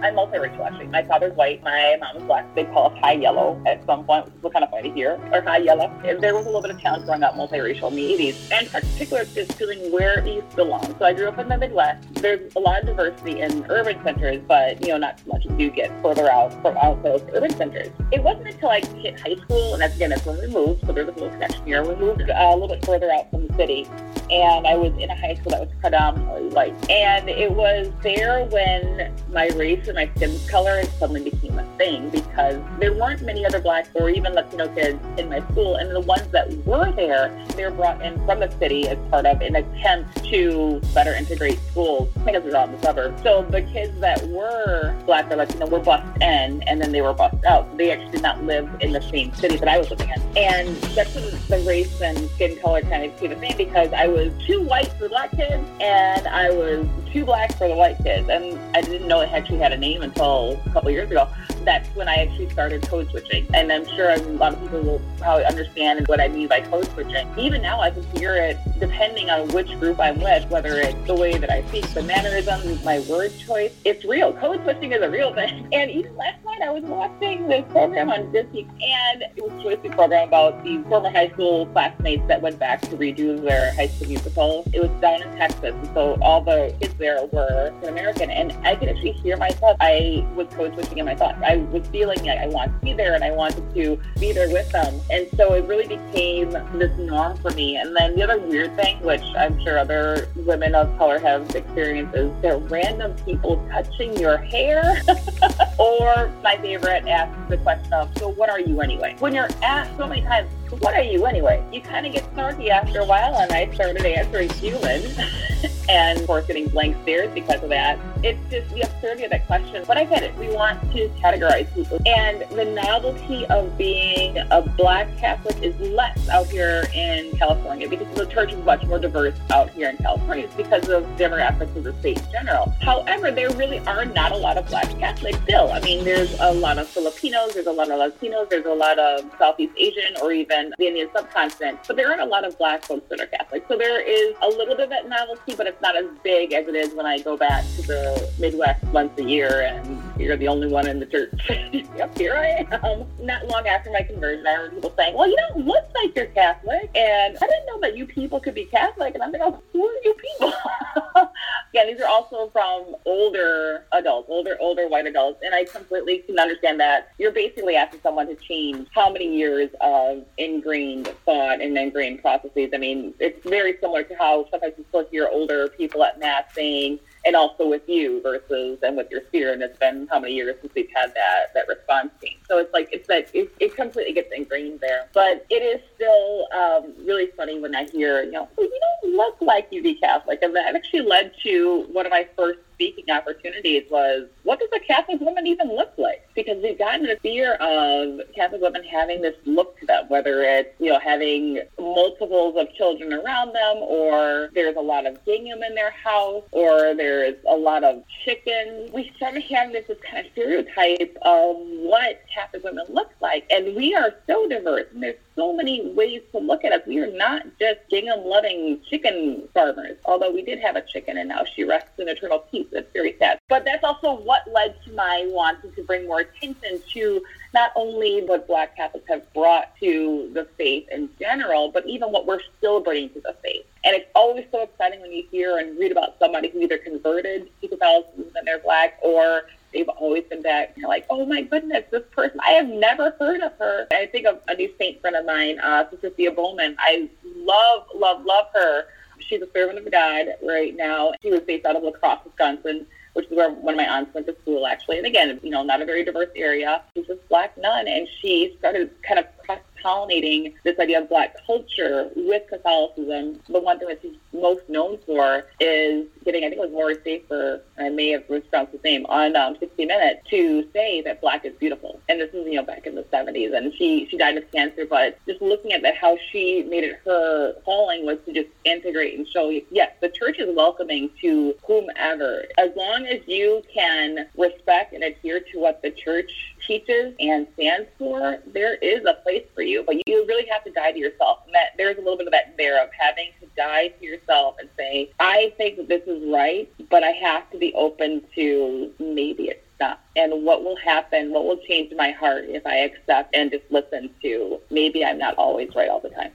I'm 0.00 0.14
multiracial, 0.14 0.60
actually. 0.64 0.86
My 0.86 1.02
father's 1.02 1.34
white, 1.34 1.60
my 1.64 1.96
mom 2.00 2.16
is 2.18 2.22
black. 2.22 2.54
They 2.54 2.64
call 2.64 2.92
us 2.92 2.98
high 3.00 3.14
yellow 3.14 3.60
at 3.66 3.84
some 3.84 4.04
point, 4.04 4.26
which 4.26 4.44
is 4.44 4.52
kind 4.52 4.64
of 4.64 4.70
funny 4.70 4.92
here, 4.92 5.18
or 5.32 5.40
high 5.40 5.58
yellow. 5.58 5.92
There 6.02 6.36
was 6.36 6.46
a 6.46 6.48
little 6.48 6.62
bit 6.62 6.70
of 6.70 6.80
challenge 6.80 7.04
growing 7.04 7.24
up 7.24 7.34
multiracial 7.34 7.88
in 7.88 7.96
the 7.96 8.14
80s, 8.14 8.52
and 8.52 8.66
in 8.66 8.72
particular, 8.72 9.24
just 9.24 9.54
feeling 9.54 9.90
where 9.90 10.24
East 10.24 10.54
belongs. 10.54 10.94
So 10.98 11.04
I 11.04 11.12
grew 11.14 11.26
up 11.26 11.38
in 11.38 11.48
the 11.48 11.58
Midwest. 11.58 12.14
There's 12.14 12.54
a 12.54 12.60
lot 12.60 12.80
of 12.80 12.86
diversity 12.86 13.40
in 13.40 13.66
urban 13.68 14.00
centers, 14.04 14.40
but, 14.46 14.80
you 14.82 14.92
know, 14.92 14.98
not 14.98 15.18
so 15.18 15.32
much 15.32 15.46
as 15.46 15.58
you 15.58 15.68
get 15.68 15.90
further 16.00 16.30
out 16.30 16.52
from 16.62 16.76
out 16.76 17.02
those 17.02 17.22
urban 17.34 17.50
centers. 17.56 17.88
It 18.12 18.22
wasn't 18.22 18.46
until 18.46 18.70
I 18.70 18.80
hit 18.80 19.18
high 19.18 19.34
school, 19.34 19.72
and 19.72 19.82
that's, 19.82 19.96
again, 19.96 20.10
that's 20.10 20.24
when 20.24 20.38
we 20.38 20.46
moved, 20.46 20.86
so 20.86 20.92
there's 20.92 21.08
a 21.08 21.12
little 21.12 21.30
connection 21.30 21.66
here. 21.66 21.82
We 21.82 21.96
moved 21.96 22.22
uh, 22.22 22.34
a 22.34 22.54
little 22.54 22.68
bit 22.68 22.84
further 22.84 23.10
out 23.10 23.30
from 23.30 23.48
the 23.48 23.54
city, 23.54 23.88
and 24.30 24.64
I 24.64 24.76
was 24.76 24.92
in 24.98 25.10
a 25.10 25.16
high 25.16 25.34
school 25.34 25.50
that 25.50 25.60
was 25.60 25.70
predominantly 25.80 26.50
white. 26.50 26.90
And 26.90 27.28
it 27.28 27.50
was 27.50 27.90
there 28.02 28.44
when 28.44 29.12
my 29.32 29.48
race 29.56 29.87
and 29.88 29.96
my 29.96 30.10
skin 30.16 30.38
color 30.48 30.82
suddenly 30.98 31.30
became 31.30 31.58
a 31.58 31.64
thing 31.76 32.10
because 32.10 32.60
there 32.78 32.92
weren't 32.92 33.22
many 33.22 33.44
other 33.44 33.60
black 33.60 33.88
or 33.94 34.10
even 34.10 34.34
Latino 34.34 34.68
kids 34.74 35.00
in 35.18 35.28
my 35.28 35.40
school. 35.50 35.76
And 35.76 35.90
the 35.94 36.00
ones 36.00 36.28
that 36.28 36.52
were 36.64 36.92
there, 36.92 37.34
they 37.56 37.64
were 37.64 37.70
brought 37.70 38.02
in 38.02 38.14
from 38.26 38.40
the 38.40 38.50
city 38.58 38.88
as 38.88 38.98
part 39.10 39.26
of 39.26 39.40
an 39.40 39.56
attempt 39.56 40.24
to 40.24 40.80
better 40.94 41.14
integrate 41.14 41.58
schools 41.70 42.08
because 42.24 42.42
they're 42.44 42.56
out 42.56 42.68
in 42.68 42.76
the 42.76 42.82
suburbs. 42.82 43.22
So 43.22 43.46
the 43.50 43.62
kids 43.62 43.98
that 44.00 44.26
were 44.28 44.96
black 45.06 45.30
or 45.30 45.36
Latino 45.36 45.66
were 45.66 45.80
bused 45.80 46.22
in 46.22 46.62
and 46.62 46.80
then 46.80 46.92
they 46.92 47.00
were 47.00 47.14
bused 47.14 47.44
out. 47.44 47.76
They 47.76 47.90
actually 47.90 48.12
did 48.12 48.22
not 48.22 48.44
live 48.44 48.68
in 48.80 48.92
the 48.92 49.02
same 49.02 49.32
city 49.34 49.56
that 49.56 49.68
I 49.68 49.78
was 49.78 49.90
living 49.90 50.10
in. 50.10 50.22
And 50.36 50.76
that's 50.94 51.14
when 51.14 51.24
the 51.48 51.64
race 51.66 52.00
and 52.00 52.28
skin 52.30 52.56
color 52.58 52.82
kind 52.82 53.04
of 53.04 53.14
became 53.14 53.32
a 53.32 53.40
thing 53.40 53.56
because 53.56 53.92
I 53.92 54.06
was 54.06 54.32
too 54.46 54.62
white 54.62 54.92
for 54.98 55.08
black 55.08 55.30
kids 55.30 55.66
and 55.80 56.26
I 56.28 56.50
was 56.50 56.86
too 57.12 57.24
black 57.24 57.56
for 57.56 57.68
the 57.68 57.74
white 57.74 57.96
kids. 58.02 58.28
And 58.28 58.58
I 58.76 58.80
didn't 58.80 59.08
know 59.08 59.20
it 59.20 59.30
actually 59.30 59.58
had 59.58 59.72
a 59.72 59.76
name 59.76 60.02
until 60.02 60.60
a 60.66 60.70
couple 60.70 60.90
years 60.90 61.10
ago. 61.10 61.28
That's 61.68 61.94
when 61.94 62.08
I 62.08 62.14
actually 62.14 62.48
started 62.48 62.88
code 62.88 63.10
switching. 63.10 63.46
And 63.52 63.70
I'm 63.70 63.86
sure 63.88 64.08
a 64.08 64.16
lot 64.16 64.54
of 64.54 64.62
people 64.62 64.80
will 64.80 65.02
probably 65.18 65.44
understand 65.44 66.08
what 66.08 66.18
I 66.18 66.28
mean 66.28 66.48
by 66.48 66.62
code 66.62 66.90
switching. 66.94 67.28
Even 67.36 67.60
now, 67.60 67.82
I 67.82 67.90
can 67.90 68.04
hear 68.16 68.36
it 68.36 68.56
depending 68.80 69.28
on 69.28 69.48
which 69.48 69.68
group 69.78 70.00
I'm 70.00 70.18
with, 70.18 70.48
whether 70.48 70.80
it's 70.80 71.06
the 71.06 71.14
way 71.14 71.36
that 71.36 71.50
I 71.50 71.62
speak, 71.68 71.86
the 71.90 72.02
mannerisms, 72.02 72.82
my 72.84 73.00
word 73.00 73.36
choice. 73.38 73.74
It's 73.84 74.02
real. 74.06 74.32
Code 74.32 74.62
switching 74.62 74.92
is 74.92 75.02
a 75.02 75.10
real 75.10 75.34
thing. 75.34 75.68
And 75.78 75.90
even 75.90 76.16
last 76.16 76.42
night, 76.44 76.62
I 76.62 76.70
was 76.70 76.82
watching 76.84 77.46
this 77.46 77.64
program 77.70 78.08
on 78.08 78.32
Disney, 78.32 78.66
and 78.80 79.22
it 79.36 79.42
was 79.42 79.52
a 79.52 79.62
choice 79.62 79.94
program 79.94 80.28
about 80.28 80.64
the 80.64 80.82
former 80.88 81.10
high 81.10 81.28
school 81.28 81.66
classmates 81.66 82.26
that 82.28 82.40
went 82.40 82.58
back 82.58 82.80
to 82.82 82.96
redo 82.96 83.40
their 83.40 83.74
high 83.74 83.88
school 83.88 84.08
musical. 84.08 84.64
It 84.72 84.80
was 84.80 84.90
down 85.02 85.22
in 85.22 85.36
Texas, 85.36 85.74
and 85.74 85.86
so 85.94 86.18
all 86.22 86.40
the 86.40 86.74
kids 86.80 86.94
there 86.94 87.26
were 87.26 87.72
American, 87.86 88.30
and 88.30 88.52
I 88.66 88.74
could 88.74 88.88
actually 88.88 89.12
hear 89.12 89.36
myself. 89.36 89.76
I 89.80 90.26
was 90.34 90.48
code 90.54 90.72
switching 90.74 90.98
in 90.98 91.04
my 91.04 91.14
thoughts. 91.14 91.38
I 91.44 91.57
I 91.58 91.70
was 91.70 91.86
feeling 91.88 92.24
like 92.24 92.38
I 92.38 92.46
wanted 92.46 92.78
to 92.78 92.84
be 92.84 92.92
there 92.92 93.14
and 93.14 93.24
I 93.24 93.30
wanted 93.30 93.74
to 93.74 94.00
be 94.20 94.32
there 94.32 94.48
with 94.50 94.70
them. 94.70 95.00
And 95.10 95.28
so 95.36 95.54
it 95.54 95.64
really 95.64 95.86
became 95.86 96.50
this 96.78 96.96
norm 96.98 97.36
for 97.38 97.50
me. 97.50 97.76
And 97.76 97.94
then 97.96 98.14
the 98.14 98.22
other 98.22 98.38
weird 98.38 98.76
thing, 98.76 99.00
which 99.02 99.22
I'm 99.36 99.60
sure 99.62 99.78
other 99.78 100.28
women 100.36 100.74
of 100.74 100.96
color 100.98 101.18
have 101.18 101.54
experienced, 101.54 102.14
is 102.14 102.30
there 102.42 102.58
random 102.58 103.14
people 103.24 103.64
touching 103.70 104.16
your 104.16 104.36
hair. 104.36 105.02
or 105.78 106.30
my 106.42 106.56
favorite 106.58 107.06
asks 107.08 107.36
the 107.48 107.56
question 107.58 107.92
of, 107.92 108.16
so 108.18 108.28
what 108.28 108.50
are 108.50 108.60
you 108.60 108.80
anyway? 108.80 109.16
When 109.18 109.34
you're 109.34 109.48
asked 109.62 109.96
so 109.96 110.06
many 110.06 110.22
times, 110.22 110.50
what 110.76 110.94
are 110.94 111.02
you 111.02 111.26
anyway? 111.26 111.64
You 111.72 111.80
kind 111.80 112.06
of 112.06 112.12
get 112.12 112.24
snarky 112.34 112.68
after 112.68 113.00
a 113.00 113.04
while, 113.04 113.36
and 113.36 113.52
I 113.52 113.72
started 113.74 114.04
answering 114.04 114.50
human. 114.50 115.02
and 115.88 116.20
of 116.20 116.26
course, 116.26 116.46
getting 116.46 116.68
blank 116.68 116.96
stares 117.02 117.32
because 117.34 117.62
of 117.62 117.68
that. 117.70 117.98
It's 118.22 118.40
just 118.50 118.68
the 118.74 118.82
absurdity 118.82 119.24
of 119.24 119.30
that 119.30 119.46
question. 119.46 119.84
But 119.86 119.96
I 119.96 120.04
get 120.04 120.22
it. 120.22 120.36
We 120.36 120.48
want 120.48 120.80
to 120.92 121.08
categorize 121.20 121.72
people. 121.74 122.00
And 122.06 122.44
the 122.50 122.64
novelty 122.64 123.46
of 123.46 123.76
being 123.78 124.38
a 124.38 124.62
black 124.76 125.16
Catholic 125.18 125.62
is 125.62 125.78
less 125.80 126.28
out 126.28 126.46
here 126.46 126.84
in 126.94 127.36
California 127.36 127.88
because 127.88 128.12
the 128.14 128.26
church 128.26 128.52
is 128.52 128.64
much 128.64 128.84
more 128.84 128.98
diverse 128.98 129.36
out 129.50 129.70
here 129.70 129.88
in 129.88 129.96
California 129.96 130.48
it's 130.48 130.54
because 130.54 130.88
of 130.88 131.04
demographics 131.16 131.74
of 131.76 131.84
the 131.84 131.92
state 132.00 132.18
in 132.18 132.32
general. 132.32 132.74
However, 132.80 133.30
there 133.30 133.50
really 133.50 133.78
are 133.80 134.04
not 134.04 134.32
a 134.32 134.36
lot 134.36 134.56
of 134.56 134.66
black 134.66 134.88
Catholics 134.98 135.38
still. 135.44 135.70
I 135.72 135.80
mean, 135.80 136.04
there's 136.04 136.38
a 136.40 136.52
lot 136.52 136.78
of 136.78 136.88
Filipinos, 136.88 137.54
there's 137.54 137.66
a 137.66 137.72
lot 137.72 137.90
of 137.90 137.98
Latinos, 137.98 138.48
there's 138.48 138.66
a 138.66 138.74
lot 138.74 138.98
of 138.98 139.24
Southeast 139.38 139.72
Asian 139.76 140.16
or 140.22 140.32
even 140.32 140.57
the 140.78 140.86
Indian 140.86 141.08
subcontinent, 141.14 141.80
but 141.86 141.96
there 141.96 142.08
aren't 142.08 142.22
a 142.22 142.26
lot 142.26 142.44
of 142.44 142.56
black 142.58 142.84
folks 142.84 143.08
that 143.08 143.20
are 143.20 143.26
Catholic. 143.26 143.64
So 143.68 143.76
there 143.76 144.00
is 144.00 144.34
a 144.42 144.48
little 144.48 144.74
bit 144.74 144.84
of 144.84 144.90
that 144.90 145.08
novelty, 145.08 145.54
but 145.54 145.66
it's 145.66 145.80
not 145.80 145.96
as 145.96 146.06
big 146.22 146.52
as 146.52 146.66
it 146.68 146.74
is 146.74 146.94
when 146.94 147.06
I 147.06 147.18
go 147.18 147.36
back 147.36 147.64
to 147.76 147.82
the 147.82 148.32
Midwest 148.38 148.82
once 148.84 149.18
a 149.18 149.24
year 149.24 149.62
and 149.62 150.02
you're 150.20 150.36
the 150.36 150.48
only 150.48 150.68
one 150.68 150.86
in 150.86 150.98
the 151.00 151.06
church. 151.06 151.32
yep, 151.72 152.16
here 152.16 152.34
I 152.34 152.66
am. 152.70 153.06
Not 153.20 153.46
long 153.46 153.66
after 153.66 153.90
my 153.90 154.02
conversion, 154.02 154.46
I 154.46 154.54
heard 154.54 154.74
people 154.74 154.92
saying, 154.96 155.14
well, 155.14 155.28
you 155.28 155.36
don't 155.36 155.66
look 155.66 155.84
like 156.02 156.16
you're 156.16 156.26
Catholic. 156.26 156.90
And 156.94 157.36
I 157.36 157.46
didn't 157.46 157.66
know 157.66 157.80
that 157.80 157.96
you 157.96 158.06
people 158.06 158.40
could 158.40 158.54
be 158.54 158.64
Catholic. 158.64 159.14
And 159.14 159.22
I'm 159.22 159.32
like, 159.32 159.42
oh, 159.44 159.62
who 159.72 159.86
are 159.86 160.00
you 160.04 160.14
people? 160.14 160.52
yeah, 161.74 161.86
these 161.86 162.00
are 162.00 162.08
also 162.08 162.48
from 162.50 162.96
older 163.04 163.84
adults, 163.92 164.28
older, 164.30 164.56
older 164.60 164.88
white 164.88 165.06
adults. 165.06 165.40
And 165.44 165.54
I 165.54 165.64
completely 165.64 166.18
can 166.18 166.38
understand 166.38 166.80
that. 166.80 167.12
You're 167.18 167.32
basically 167.32 167.76
asking 167.76 168.00
someone 168.02 168.26
to 168.28 168.34
change 168.36 168.88
how 168.94 169.10
many 169.10 169.36
years 169.36 169.70
of 169.80 170.24
ingrained 170.36 171.08
thought 171.24 171.60
and 171.60 171.76
ingrained 171.76 172.20
processes. 172.20 172.70
I 172.74 172.78
mean, 172.78 173.14
it's 173.18 173.44
very 173.44 173.76
similar 173.80 174.02
to 174.04 174.14
how 174.16 174.46
sometimes 174.50 174.74
you 174.78 174.84
still 174.88 175.06
hear 175.10 175.28
older 175.30 175.68
people 175.68 176.02
at 176.04 176.18
Mass 176.18 176.44
saying, 176.54 176.98
and 177.24 177.36
also 177.36 177.68
with 177.68 177.88
you 177.88 178.20
versus 178.22 178.78
and 178.82 178.96
with 178.96 179.10
your 179.10 179.22
sphere. 179.28 179.52
And 179.52 179.62
it's 179.62 179.78
been 179.78 180.08
how 180.10 180.20
many 180.20 180.34
years 180.34 180.56
since 180.60 180.72
we've 180.74 180.90
had 180.94 181.14
that 181.14 181.54
that 181.54 181.68
response 181.68 182.10
team. 182.20 182.36
So 182.48 182.58
it's 182.58 182.72
like 182.72 182.88
it's 182.92 183.08
that 183.08 183.30
it, 183.34 183.50
it 183.60 183.76
completely 183.76 184.12
gets 184.12 184.32
ingrained 184.34 184.80
there. 184.80 185.08
But 185.12 185.46
it 185.50 185.62
is 185.62 185.80
still 185.94 186.46
um, 186.52 186.94
really 187.04 187.28
funny 187.36 187.60
when 187.60 187.74
I 187.74 187.84
hear 187.84 188.22
you 188.22 188.32
know 188.32 188.48
you 188.58 188.80
don't 189.02 189.14
look 189.14 189.36
like 189.40 189.68
you 189.70 189.82
be 189.82 189.94
Catholic, 189.94 190.40
and 190.42 190.54
that 190.56 190.74
actually 190.74 191.02
led 191.02 191.32
to 191.42 191.86
one 191.92 192.06
of 192.06 192.10
my 192.10 192.26
first 192.36 192.60
speaking 192.78 193.10
opportunities 193.10 193.82
was 193.90 194.28
what 194.44 194.60
does 194.60 194.68
a 194.74 194.78
Catholic 194.78 195.20
woman 195.20 195.48
even 195.48 195.74
look 195.74 195.92
like? 195.98 196.28
Because 196.36 196.62
we've 196.62 196.78
gotten 196.78 197.06
the 197.06 197.16
fear 197.16 197.54
of 197.54 198.20
Catholic 198.36 198.62
women 198.62 198.84
having 198.84 199.20
this 199.20 199.34
look 199.46 199.78
to 199.80 199.86
them, 199.86 200.04
whether 200.08 200.42
it's, 200.42 200.70
you 200.78 200.92
know, 200.92 201.00
having 201.00 201.60
multiples 201.76 202.54
of 202.56 202.72
children 202.74 203.12
around 203.12 203.48
them 203.48 203.78
or 203.78 204.50
there's 204.54 204.76
a 204.76 204.80
lot 204.80 205.06
of 205.06 205.22
gingham 205.24 205.62
in 205.64 205.74
their 205.74 205.90
house 205.90 206.44
or 206.52 206.94
there's 206.94 207.36
a 207.48 207.56
lot 207.56 207.82
of 207.82 208.04
chicken. 208.24 208.88
We 208.92 209.10
started 209.16 209.42
having 209.42 209.72
this 209.72 209.86
kind 210.08 210.24
of 210.24 210.32
stereotype 210.32 211.16
of 211.22 211.56
what 211.58 212.22
Catholic 212.32 212.62
women 212.62 212.86
look 212.90 213.10
like. 213.20 213.44
And 213.50 213.74
we 213.74 213.96
are 213.96 214.14
so 214.28 214.48
diverse 214.48 214.86
and 214.94 215.02
there's 215.02 215.18
so 215.34 215.52
many 215.52 215.90
ways 215.90 216.22
to 216.32 216.38
look 216.38 216.64
at 216.64 216.72
us. 216.72 216.82
We 216.86 217.00
are 217.00 217.10
not 217.10 217.42
just 217.60 217.80
gingham 217.90 218.24
loving 218.24 218.80
chicken 218.88 219.48
farmers, 219.52 219.96
although 220.04 220.30
we 220.30 220.42
did 220.42 220.60
have 220.60 220.76
a 220.76 220.82
chicken 220.82 221.18
and 221.18 221.28
now 221.28 221.44
she 221.44 221.64
rests 221.64 221.98
in 221.98 222.08
eternal 222.08 222.38
peace 222.38 222.67
that's 222.72 222.92
very 222.92 223.16
sad. 223.18 223.38
But 223.48 223.64
that's 223.64 223.84
also 223.84 224.20
what 224.22 224.42
led 224.52 224.76
to 224.84 224.92
my 224.92 225.26
wanting 225.30 225.72
to 225.72 225.82
bring 225.82 226.06
more 226.06 226.20
attention 226.20 226.80
to 226.94 227.22
not 227.54 227.72
only 227.74 228.22
what 228.24 228.46
Black 228.46 228.76
Catholics 228.76 229.06
have 229.08 229.32
brought 229.32 229.76
to 229.80 230.30
the 230.34 230.46
faith 230.56 230.86
in 230.92 231.08
general, 231.18 231.70
but 231.70 231.86
even 231.86 232.10
what 232.10 232.26
we're 232.26 232.40
still 232.58 232.80
bringing 232.80 233.10
to 233.10 233.20
the 233.20 233.34
faith. 233.42 233.64
And 233.84 233.94
it's 233.96 234.10
always 234.14 234.44
so 234.50 234.62
exciting 234.62 235.00
when 235.00 235.12
you 235.12 235.24
hear 235.30 235.58
and 235.58 235.78
read 235.78 235.92
about 235.92 236.18
somebody 236.18 236.48
who 236.48 236.60
either 236.60 236.78
converted 236.78 237.48
to 237.60 237.68
Catholicism 237.68 238.30
and 238.34 238.46
they're 238.46 238.58
Black 238.58 238.98
or 239.02 239.42
they've 239.72 239.88
always 239.88 240.24
been 240.24 240.42
back. 240.42 240.74
You're 240.76 240.88
like, 240.88 241.06
oh 241.10 241.24
my 241.24 241.42
goodness, 241.42 241.84
this 241.90 242.04
person, 242.10 242.38
I 242.46 242.50
have 242.52 242.68
never 242.68 243.14
heard 243.18 243.40
of 243.40 243.52
her. 243.58 243.86
I 243.92 244.06
think 244.06 244.26
of 244.26 244.40
a 244.48 244.54
new 244.54 244.70
saint 244.78 245.00
friend 245.00 245.16
of 245.16 245.24
mine, 245.24 245.58
uh, 245.60 245.88
Sister 245.90 246.10
Thea 246.10 246.32
Bowman. 246.32 246.76
I 246.78 247.08
love, 247.24 247.86
love, 247.94 248.24
love 248.24 248.46
her 248.54 248.86
she's 249.28 249.42
a 249.42 249.48
servant 249.52 249.78
of 249.78 249.90
God 249.90 250.26
right 250.42 250.74
now. 250.76 251.12
She 251.22 251.30
was 251.30 251.40
based 251.40 251.66
out 251.66 251.76
of 251.76 251.82
La 251.82 251.90
Crosse, 251.92 252.20
Wisconsin, 252.24 252.86
which 253.12 253.26
is 253.26 253.36
where 253.36 253.50
one 253.50 253.74
of 253.74 253.78
my 253.78 253.86
aunts 253.86 254.14
went 254.14 254.26
to 254.26 254.36
school, 254.42 254.66
actually. 254.66 254.98
And 254.98 255.06
again, 255.06 255.38
you 255.42 255.50
know, 255.50 255.62
not 255.62 255.82
a 255.82 255.84
very 255.84 256.04
diverse 256.04 256.30
area. 256.36 256.82
She's 256.94 257.06
this 257.06 257.18
black 257.28 257.56
nun, 257.58 257.88
and 257.88 258.08
she 258.20 258.56
started 258.58 258.90
kind 259.02 259.20
of 259.20 259.26
cross 259.44 259.60
pollinating 259.82 260.54
this 260.64 260.78
idea 260.78 261.00
of 261.00 261.08
black 261.08 261.36
culture 261.46 262.10
with 262.16 262.42
Catholicism. 262.48 263.40
The 263.48 263.60
one 263.60 263.78
thing 263.78 263.88
that 263.88 264.00
she's 264.02 264.16
most 264.32 264.68
known 264.68 264.98
for 265.06 265.44
is 265.60 266.06
getting, 266.24 266.44
I 266.44 266.48
think 266.48 266.60
it 266.60 266.64
was 266.64 266.70
Morris 266.70 266.98
Safer, 267.04 267.62
I 267.78 267.88
may 267.88 268.10
have 268.10 268.28
mispronounced 268.28 268.72
his 268.72 268.82
name, 268.84 269.06
on 269.06 269.36
um, 269.36 269.56
60 269.58 269.86
Minutes 269.86 270.28
to 270.30 270.68
say 270.72 271.00
that 271.02 271.20
black 271.20 271.44
is 271.44 271.54
beautiful. 271.54 272.00
And 272.08 272.20
this 272.20 272.32
is, 272.34 272.46
you 272.46 272.56
know, 272.56 272.62
back 272.62 272.86
in 272.86 272.94
the 272.94 273.04
70s. 273.04 273.56
And 273.56 273.72
she, 273.74 274.06
she 274.10 274.16
died 274.16 274.36
of 274.36 274.50
cancer, 274.52 274.86
but 274.88 275.18
just 275.26 275.40
looking 275.40 275.72
at 275.72 275.82
that, 275.82 275.96
how 275.96 276.18
she 276.30 276.62
made 276.64 276.84
it 276.84 277.00
her 277.04 277.54
calling 277.64 278.04
was 278.04 278.18
to 278.26 278.32
just 278.32 278.48
integrate 278.64 279.18
and 279.18 279.26
show, 279.26 279.48
yes, 279.70 279.92
the 280.00 280.10
church 280.10 280.38
is 280.38 280.54
welcoming 280.54 281.10
to 281.20 281.54
whomever. 281.66 282.44
As 282.58 282.70
long 282.76 283.06
as 283.06 283.20
you 283.26 283.62
can 283.72 284.26
respect 284.36 284.92
and 284.92 285.02
adhere 285.02 285.40
to 285.40 285.58
what 285.58 285.82
the 285.82 285.90
church 285.90 286.30
teaches 286.68 287.14
and 287.18 287.48
stands 287.54 287.88
for, 287.98 288.38
there 288.52 288.74
is 288.76 289.04
a 289.06 289.14
place 289.24 289.44
for 289.54 289.62
you, 289.62 289.82
but 289.84 289.96
you 290.06 290.24
really 290.28 290.46
have 290.48 290.62
to 290.64 290.70
die 290.70 290.92
to 290.92 290.98
yourself. 290.98 291.40
And 291.46 291.54
that 291.54 291.70
there's 291.76 291.96
a 291.96 292.00
little 292.00 292.18
bit 292.18 292.26
of 292.26 292.32
that 292.32 292.54
there 292.56 292.80
of 292.82 292.90
having 292.92 293.30
to 293.40 293.46
die 293.56 293.88
to 293.88 294.04
yourself 294.04 294.56
and 294.60 294.68
say, 294.78 295.10
I 295.18 295.52
think 295.56 295.78
that 295.78 295.88
this 295.88 296.02
is 296.06 296.22
right, 296.32 296.70
but 296.90 297.02
I 297.02 297.10
have 297.10 297.50
to 297.50 297.58
be 297.58 297.74
open 297.74 298.22
to 298.36 298.92
maybe 299.00 299.44
it's 299.44 299.64
not. 299.80 300.00
And 300.14 300.44
what 300.44 300.62
will 300.62 300.76
happen, 300.76 301.32
what 301.32 301.44
will 301.44 301.58
change 301.68 301.92
my 301.96 302.10
heart 302.10 302.44
if 302.48 302.66
I 302.66 302.76
accept 302.76 303.34
and 303.34 303.50
just 303.50 303.64
listen 303.70 304.10
to 304.22 304.60
maybe 304.70 305.04
I'm 305.04 305.18
not 305.18 305.34
always 305.36 305.74
right 305.74 305.88
all 305.88 306.00
the 306.00 306.10
time. 306.10 306.32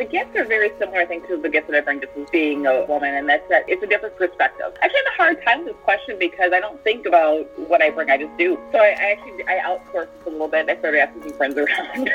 The 0.00 0.06
gifts 0.06 0.34
are 0.34 0.46
very 0.46 0.72
similar, 0.78 1.00
I 1.00 1.04
think, 1.04 1.28
to 1.28 1.36
the 1.36 1.50
gifts 1.50 1.68
that 1.68 1.76
I 1.76 1.82
bring 1.82 2.00
just 2.00 2.16
as 2.16 2.30
being 2.30 2.66
a 2.66 2.86
woman, 2.86 3.16
and 3.16 3.28
that's 3.28 3.46
that 3.50 3.64
it's 3.68 3.82
a 3.82 3.86
different 3.86 4.16
perspective. 4.16 4.72
I 4.80 4.86
have 4.86 4.92
a 5.12 5.16
hard 5.18 5.44
time 5.44 5.58
with 5.58 5.74
this 5.74 5.84
question 5.84 6.18
because 6.18 6.54
I 6.54 6.60
don't 6.60 6.82
think 6.82 7.04
about 7.04 7.46
what 7.68 7.82
I 7.82 7.90
bring, 7.90 8.08
I 8.08 8.16
just 8.16 8.34
do. 8.38 8.58
So 8.72 8.78
I, 8.78 8.96
I 8.98 9.12
actually 9.12 9.44
I 9.46 9.58
outsource 9.58 10.08
this 10.16 10.26
a 10.26 10.30
little 10.30 10.48
bit. 10.48 10.70
I 10.70 10.78
started 10.78 11.00
asking 11.00 11.22
some 11.24 11.32
friends 11.34 11.58
around. 11.58 12.10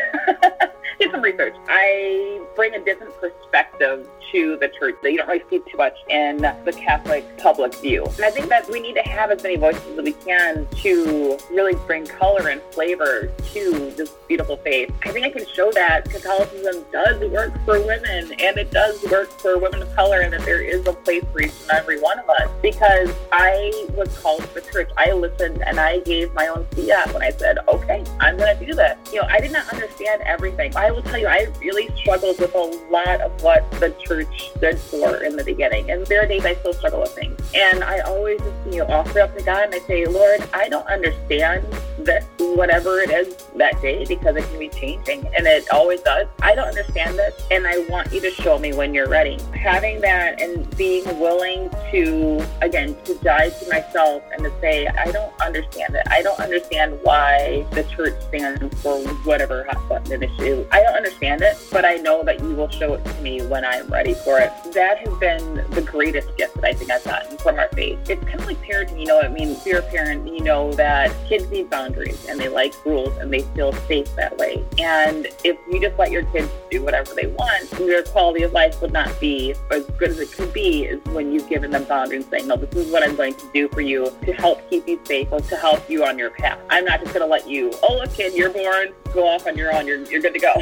did 1.00 1.12
some 1.12 1.22
research. 1.22 1.56
I 1.68 2.42
bring 2.56 2.74
a 2.75 2.84
different 2.84 3.14
perspective 3.20 4.08
to 4.32 4.58
the 4.58 4.70
church 4.80 4.96
that 5.02 5.12
you 5.12 5.18
don't 5.18 5.28
really 5.28 5.44
see 5.50 5.60
too 5.70 5.78
much 5.78 5.96
in 6.10 6.38
the 6.38 6.74
Catholic 6.75 7.38
public 7.38 7.74
view. 7.75 8.04
And 8.04 8.25
I 8.25 8.32
think 8.32 8.50
that 8.50 8.70
we 8.70 8.80
need 8.80 8.96
to 8.96 9.02
have 9.02 9.32
as 9.32 9.44
many 9.44 9.56
voices 9.56 9.82
as 9.98 10.04
we 10.04 10.14
can 10.14 10.68
to 10.78 11.38
really 11.52 11.75
bring 11.86 12.06
color 12.06 12.50
and 12.50 12.62
flavor 12.72 13.32
to 13.54 13.92
this 13.92 14.10
beautiful 14.28 14.58
faith. 14.58 14.92
I 15.06 15.12
think 15.12 15.25
I 15.25 15.30
can 15.30 15.48
show 15.54 15.72
that 15.74 16.10
Catholicism 16.10 16.86
does 16.92 17.32
work 17.32 17.54
for 17.66 17.80
women 17.80 18.32
and 18.40 18.58
it 18.58 18.72
does 18.72 19.04
work 19.10 19.30
for 19.40 19.58
women 19.58 19.82
of 19.82 19.96
color 19.96 20.22
and 20.22 20.34
that 20.34 20.42
there 20.42 20.62
is 20.62 20.86
a 20.88 20.94
place 20.94 21.24
for 21.32 21.42
each 21.42 21.54
and 21.62 21.72
every 21.72 22.00
one 22.00 22.20
of 22.20 22.30
us 22.30 22.50
because 22.62 23.10
I 23.32 23.88
was 23.96 24.16
called 24.18 24.42
to 24.42 24.54
the 24.56 24.62
church. 24.62 24.90
I 24.98 25.12
listened 25.12 25.64
and 25.66 25.80
I 25.80 26.00
gave 26.00 26.34
my 26.34 26.48
own 26.48 26.66
fiat 26.72 27.14
when 27.14 27.22
I 27.22 27.32
said, 27.32 27.60
okay, 27.68 28.04
I'm 28.20 28.38
going 28.38 28.58
to 28.58 28.66
do 28.66 28.74
this. 28.74 28.98
You 29.14 29.22
know, 29.22 29.28
I 29.30 29.40
did 29.40 29.52
not 29.52 29.72
understand 29.72 30.22
everything. 30.24 30.75
I 30.75 30.85
will 30.92 31.04
tell 31.04 31.18
you, 31.18 31.27
I 31.27 31.48
really 31.60 31.89
struggled 31.98 32.39
with 32.39 32.54
a 32.56 32.88
lot 32.92 33.22
of 33.22 33.42
what 33.42 33.70
the 33.80 33.96
church 34.06 34.51
stood 34.56 34.80
for 34.80 35.24
in 35.24 35.36
the 35.36 35.44
beginning. 35.44 35.89
And 35.92 36.06
there 36.08 36.24
are 36.24 36.27
days 36.27 36.46
I 36.46 36.56
still 36.56 36.74
struggle 36.74 37.01
with 37.01 37.13
things. 37.13 37.39
And 37.54 37.84
I 37.84 38.00
always 38.00 38.39
just, 38.39 38.74
you 38.75 38.80
know, 38.80 38.88
offer 38.88 39.22
up 39.22 39.38
to 39.38 39.44
God 39.44 39.65
and 39.65 39.75
I 39.75 39.80
say, 39.80 40.06
Lord, 40.06 40.48
I 40.54 40.70
don't 40.70 40.88
understand 40.88 41.65
this, 42.00 42.25
whatever 42.39 43.00
it 43.00 43.12
is 43.12 43.45
that 43.58 43.82
day 43.82 44.06
because 44.06 44.36
it 44.36 44.48
can 44.50 44.60
be 44.60 44.70
changing 44.70 45.26
and 45.36 45.48
it 45.48 45.70
always 45.72 46.02
does. 46.02 46.28
I 46.42 46.56
don't 46.56 46.68
understand 46.68 47.18
this 47.18 47.34
and 47.52 47.66
I 47.68 47.80
want 47.90 48.12
you 48.12 48.22
to 48.22 48.32
show 48.32 48.58
me 48.60 48.74
when 48.74 48.94
you're 48.94 49.10
ready. 49.10 49.38
Having 49.54 50.02
that 50.02 50.42
and 50.42 50.76
being 50.78 51.06
willing 51.20 51.70
to, 51.92 52.46
again, 52.62 52.96
to 53.06 53.16
die 53.16 53.50
to 53.50 53.70
myself 53.70 54.24
and 54.32 54.44
to 54.44 54.52
say, 54.62 54.88
I 54.88 55.12
don't 55.12 55.34
understand 55.42 55.96
it. 55.96 56.04
I 56.10 56.22
don't 56.22 56.40
understand 56.40 57.00
why 57.04 57.66
the 57.72 57.84
church 57.84 58.20
stands 58.28 58.82
for 58.82 59.00
whatever 59.24 59.66
hot 59.66 59.88
button 59.88 60.22
issue. 60.22 60.66
I 60.72 60.82
don't 60.82 60.96
understand 60.96 61.42
it, 61.42 61.58
but 61.72 61.86
I 61.86 61.96
know 61.96 62.24
that 62.24 62.42
you 62.42 62.56
will 62.56 62.70
show 62.70 62.94
it 62.94 63.06
to 63.06 63.22
me 63.22 63.46
when 63.48 63.66
I'm 63.66 63.88
ready 63.88 64.14
for 64.14 64.40
it. 64.40 64.52
That 64.74 65.00
has 65.00 65.18
been 65.20 65.56
the 65.72 65.82
greatest 65.82 66.36
gift 66.38 66.56
that 66.56 66.66
I 66.66 66.74
think 66.74 66.92
I've 66.92 67.04
gotten 67.04 67.38
from 67.38 67.58
our 67.58 67.70
faith. 67.70 68.00
It's 68.10 68.24
kind 68.26 68.40
of 68.40 68.46
like 68.46 68.62
parenting, 68.62 69.00
you 69.00 69.06
know, 69.06 69.22
I 69.22 69.28
mean, 69.28 69.50
if 69.50 69.66
you're 69.66 69.80
a 69.80 69.84
parent, 69.84 70.28
you 70.28 70.42
know 70.42 70.74
that 70.74 71.12
kids 71.28 71.50
need 71.50 71.70
boundaries 71.70 72.26
and 72.28 72.40
they 72.40 72.50
like 72.50 72.74
rules 72.86 73.16
and 73.18 73.32
they 73.32 73.45
feel 73.54 73.72
safe 73.74 74.14
that 74.16 74.38
way. 74.38 74.64
And 74.80 75.28
if 75.44 75.58
you 75.70 75.80
just 75.80 75.98
let 75.98 76.12
your 76.12 76.24
kids 76.24 76.50
do 76.72 76.84
whatever 76.84 77.14
they 77.14 77.28
want, 77.28 77.72
your 77.80 78.04
quality 78.04 78.44
of 78.44 78.52
life 78.52 78.82
would 78.82 78.94
not 78.94 79.20
be 79.20 79.54
as 79.72 79.86
good 79.98 80.12
as 80.12 80.20
it 80.20 80.32
could 80.32 80.54
be 80.54 80.84
is 80.84 81.04
when 81.06 81.32
you've 81.32 81.50
given 81.50 81.72
them 81.72 81.84
boundaries 81.86 82.24
and 82.24 82.32
saying, 82.32 82.48
no, 82.48 82.56
this 82.56 82.74
is 82.75 82.92
what 82.92 83.04
I'm 83.04 83.16
going 83.16 83.34
to 83.36 83.50
do 83.54 83.68
for 83.70 83.82
you 83.82 84.12
to 84.24 84.34
help 84.34 84.68
keep 84.70 84.88
you 84.88 85.00
safe 85.06 85.28
or 85.32 85.40
to 85.40 85.56
help 85.56 85.90
you 85.90 86.06
on 86.06 86.18
your 86.18 86.32
path. 86.32 86.60
I'm 86.70 86.86
not 86.86 87.00
just 87.02 87.14
going 87.14 87.25
to 87.25 87.32
let 87.32 87.50
you, 87.50 87.72
oh, 87.84 87.98
look, 87.98 88.14
kid, 88.14 88.34
you're 88.34 88.50
born, 88.50 88.94
go 89.14 89.28
off 89.28 89.48
on 89.48 89.58
your 89.58 89.74
own, 89.74 89.88
you're, 89.88 90.04
you're 90.06 90.22
good 90.22 90.34
to 90.34 90.40
go. 90.40 90.54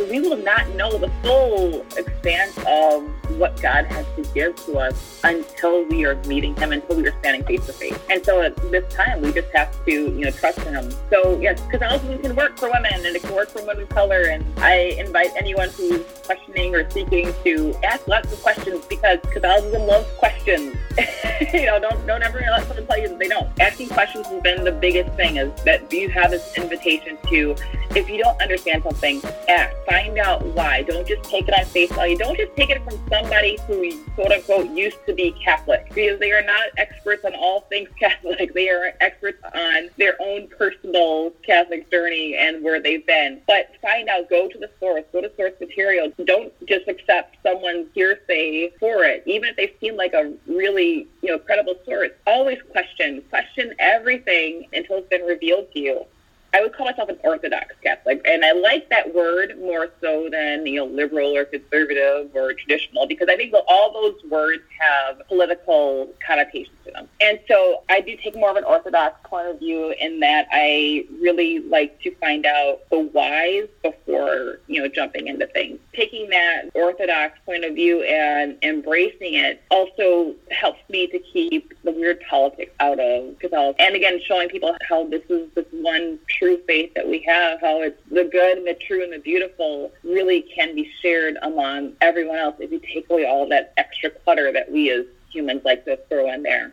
we 0.10 0.20
will 0.20 0.36
not 0.36 0.68
know 0.74 0.96
the 0.96 1.10
full 1.22 1.82
extent 1.96 2.56
of 2.66 3.08
what 3.38 3.60
God 3.60 3.86
has 3.86 4.06
to 4.16 4.22
give 4.34 4.56
to 4.66 4.78
us 4.78 5.20
until 5.24 5.84
we 5.84 6.04
are 6.04 6.16
meeting 6.24 6.54
Him, 6.56 6.72
until 6.72 6.96
we 6.96 7.06
are 7.06 7.18
standing 7.20 7.44
face 7.44 7.66
to 7.66 7.72
face. 7.72 7.98
And 8.08 8.24
so 8.24 8.42
at 8.42 8.56
this 8.70 8.92
time, 8.92 9.20
we 9.20 9.32
just 9.32 9.50
have 9.54 9.72
to, 9.84 9.92
you 9.92 10.24
know, 10.24 10.30
trust 10.30 10.58
in 10.58 10.74
Him. 10.74 10.90
So 11.10 11.38
yes, 11.40 11.60
because 11.60 11.80
Catholicism 11.80 12.22
can 12.22 12.36
work 12.36 12.58
for 12.58 12.70
women 12.70 12.92
and 12.94 13.16
it 13.16 13.22
can 13.22 13.34
work 13.34 13.48
for 13.48 13.60
women 13.64 13.82
of 13.82 13.88
color. 13.88 14.22
And 14.22 14.44
I 14.58 14.96
invite 14.98 15.30
anyone 15.36 15.70
who's 15.70 16.04
questioning 16.24 16.74
or 16.74 16.88
seeking 16.90 17.32
to 17.44 17.74
ask 17.82 18.06
lots 18.06 18.32
of 18.32 18.40
questions 18.42 18.84
because 18.86 19.18
Catholicism 19.32 19.86
loves 19.86 20.08
questions. 20.18 20.76
you 21.52 21.66
know, 21.66 21.78
don't 21.80 22.06
don't 22.06 22.22
ever 22.22 22.40
let 22.50 22.66
someone 22.66 22.86
tell 22.86 23.00
you 23.00 23.08
that 23.08 23.18
they 23.18 23.28
don't. 23.28 23.48
Asking 23.60 23.88
questions 23.88 24.26
has 24.26 24.42
been 24.42 24.64
the 24.64 24.72
biggest 24.72 25.14
thing. 25.16 25.36
Is 25.36 25.50
that 25.64 25.92
you 25.92 26.08
have 26.10 26.30
this 26.30 26.56
invitation 26.56 27.18
to, 27.28 27.56
if 27.96 28.08
you 28.08 28.22
don't 28.22 28.40
understand 28.40 28.82
something, 28.82 29.22
ask, 29.48 29.74
find 29.86 30.18
out 30.18 30.44
why. 30.46 30.82
Don't 30.82 31.06
just 31.06 31.22
take 31.24 31.48
it 31.48 31.54
on 31.54 31.64
face 31.66 31.90
value. 31.92 32.16
Don't 32.16 32.36
just 32.36 32.54
take 32.56 32.70
it 32.70 32.82
from 32.84 32.98
somebody 33.20 33.58
who 33.66 34.04
quote 34.14 34.32
unquote 34.32 34.70
used 34.70 34.98
to 35.06 35.14
be 35.14 35.32
Catholic 35.32 35.88
because 35.94 36.18
they 36.20 36.32
are 36.32 36.42
not 36.42 36.68
experts 36.76 37.24
on 37.24 37.34
all 37.34 37.62
things 37.62 37.88
Catholic. 38.00 38.54
They 38.54 38.68
are 38.68 38.92
experts 39.00 39.42
on 39.54 39.90
their 39.98 40.16
own 40.20 40.48
personal 40.48 41.30
Catholic 41.44 41.90
journey 41.90 42.36
and 42.36 42.62
where 42.62 42.80
they've 42.80 43.06
been. 43.06 43.42
But 43.46 43.72
find 43.82 44.08
out. 44.08 44.28
Go 44.30 44.48
to 44.48 44.58
the 44.58 44.70
source. 44.78 45.04
Go 45.12 45.20
to 45.20 45.30
source 45.36 45.52
material. 45.60 46.12
Don't 46.24 46.52
just 46.66 46.88
accept 46.88 47.36
someone's 47.42 47.88
hearsay 47.94 48.70
for 48.78 49.04
it, 49.04 49.22
even 49.26 49.48
if 49.48 49.56
they 49.56 49.74
seem 49.80 49.96
like 49.96 50.12
a 50.12 50.32
really 50.46 51.08
you 51.22 51.30
know 51.30 51.38
credible 51.38 51.74
source. 51.84 52.10
Always 52.26 52.58
question. 52.70 53.22
Question 53.28 53.74
everything 53.78 54.68
until 54.72 54.98
it's 54.98 55.08
been 55.08 55.22
revealed 55.22 55.72
to 55.72 55.78
you. 55.78 56.06
I 56.52 56.60
would 56.60 56.74
call 56.74 56.86
myself 56.86 57.08
an 57.08 57.18
Orthodox 57.22 57.74
Catholic, 57.82 58.20
and 58.24 58.44
I 58.44 58.52
like 58.52 58.88
that 58.90 59.14
word 59.14 59.58
more 59.60 59.90
so 60.00 60.28
than 60.30 60.66
you 60.66 60.76
know 60.76 60.86
liberal 60.86 61.36
or 61.36 61.44
conservative 61.44 62.30
or 62.34 62.52
traditional 62.54 63.06
because 63.06 63.28
I 63.30 63.36
think 63.36 63.54
all 63.68 63.92
those 63.92 64.30
words 64.30 64.62
have 64.78 65.26
political 65.28 66.08
connotations 66.26 66.76
to 66.84 66.90
them. 66.90 67.08
And 67.20 67.38
so 67.46 67.82
I 67.88 68.00
do 68.00 68.16
take 68.16 68.34
more 68.34 68.50
of 68.50 68.56
an 68.56 68.64
Orthodox 68.64 69.16
point 69.24 69.46
of 69.46 69.58
view 69.60 69.94
in 70.00 70.20
that 70.20 70.48
I 70.50 71.06
really 71.20 71.60
like 71.60 72.00
to 72.02 72.14
find 72.16 72.46
out 72.46 72.80
the 72.90 73.00
whys 73.00 73.68
before 73.82 74.60
you 74.66 74.82
know 74.82 74.88
jumping 74.88 75.28
into 75.28 75.46
things. 75.46 75.78
Taking 75.92 76.30
that 76.30 76.70
Orthodox 76.74 77.38
point 77.46 77.64
of 77.64 77.74
view 77.74 78.02
and 78.02 78.56
embracing 78.62 79.34
it 79.34 79.62
also 79.70 80.34
helps 80.50 80.80
me 80.88 81.06
to 81.08 81.18
keep 81.18 81.74
the 81.84 81.92
weird 81.92 82.20
politics 82.28 82.72
out 82.80 82.98
of 82.98 83.38
Catholicism, 83.38 83.76
and 83.78 83.94
again 83.94 84.20
showing 84.26 84.48
people 84.48 84.76
how 84.88 85.06
this 85.06 85.22
is 85.28 85.48
this 85.54 85.66
one 85.72 86.18
true 86.40 86.58
faith 86.66 86.92
that 86.94 87.06
we 87.06 87.20
have, 87.20 87.60
how 87.60 87.82
it's 87.82 88.00
the 88.10 88.24
good 88.24 88.58
and 88.58 88.66
the 88.66 88.74
true 88.74 89.04
and 89.04 89.12
the 89.12 89.18
beautiful 89.18 89.92
really 90.02 90.42
can 90.42 90.74
be 90.74 90.90
shared 91.02 91.36
among 91.42 91.92
everyone 92.00 92.38
else 92.38 92.56
if 92.58 92.72
you 92.72 92.80
take 92.80 93.08
away 93.10 93.26
all 93.26 93.46
that 93.48 93.74
extra 93.76 94.10
clutter 94.10 94.50
that 94.52 94.72
we 94.72 94.90
as 94.90 95.04
humans 95.30 95.60
like 95.64 95.84
to 95.84 95.98
throw 96.08 96.32
in 96.32 96.42
there. 96.42 96.72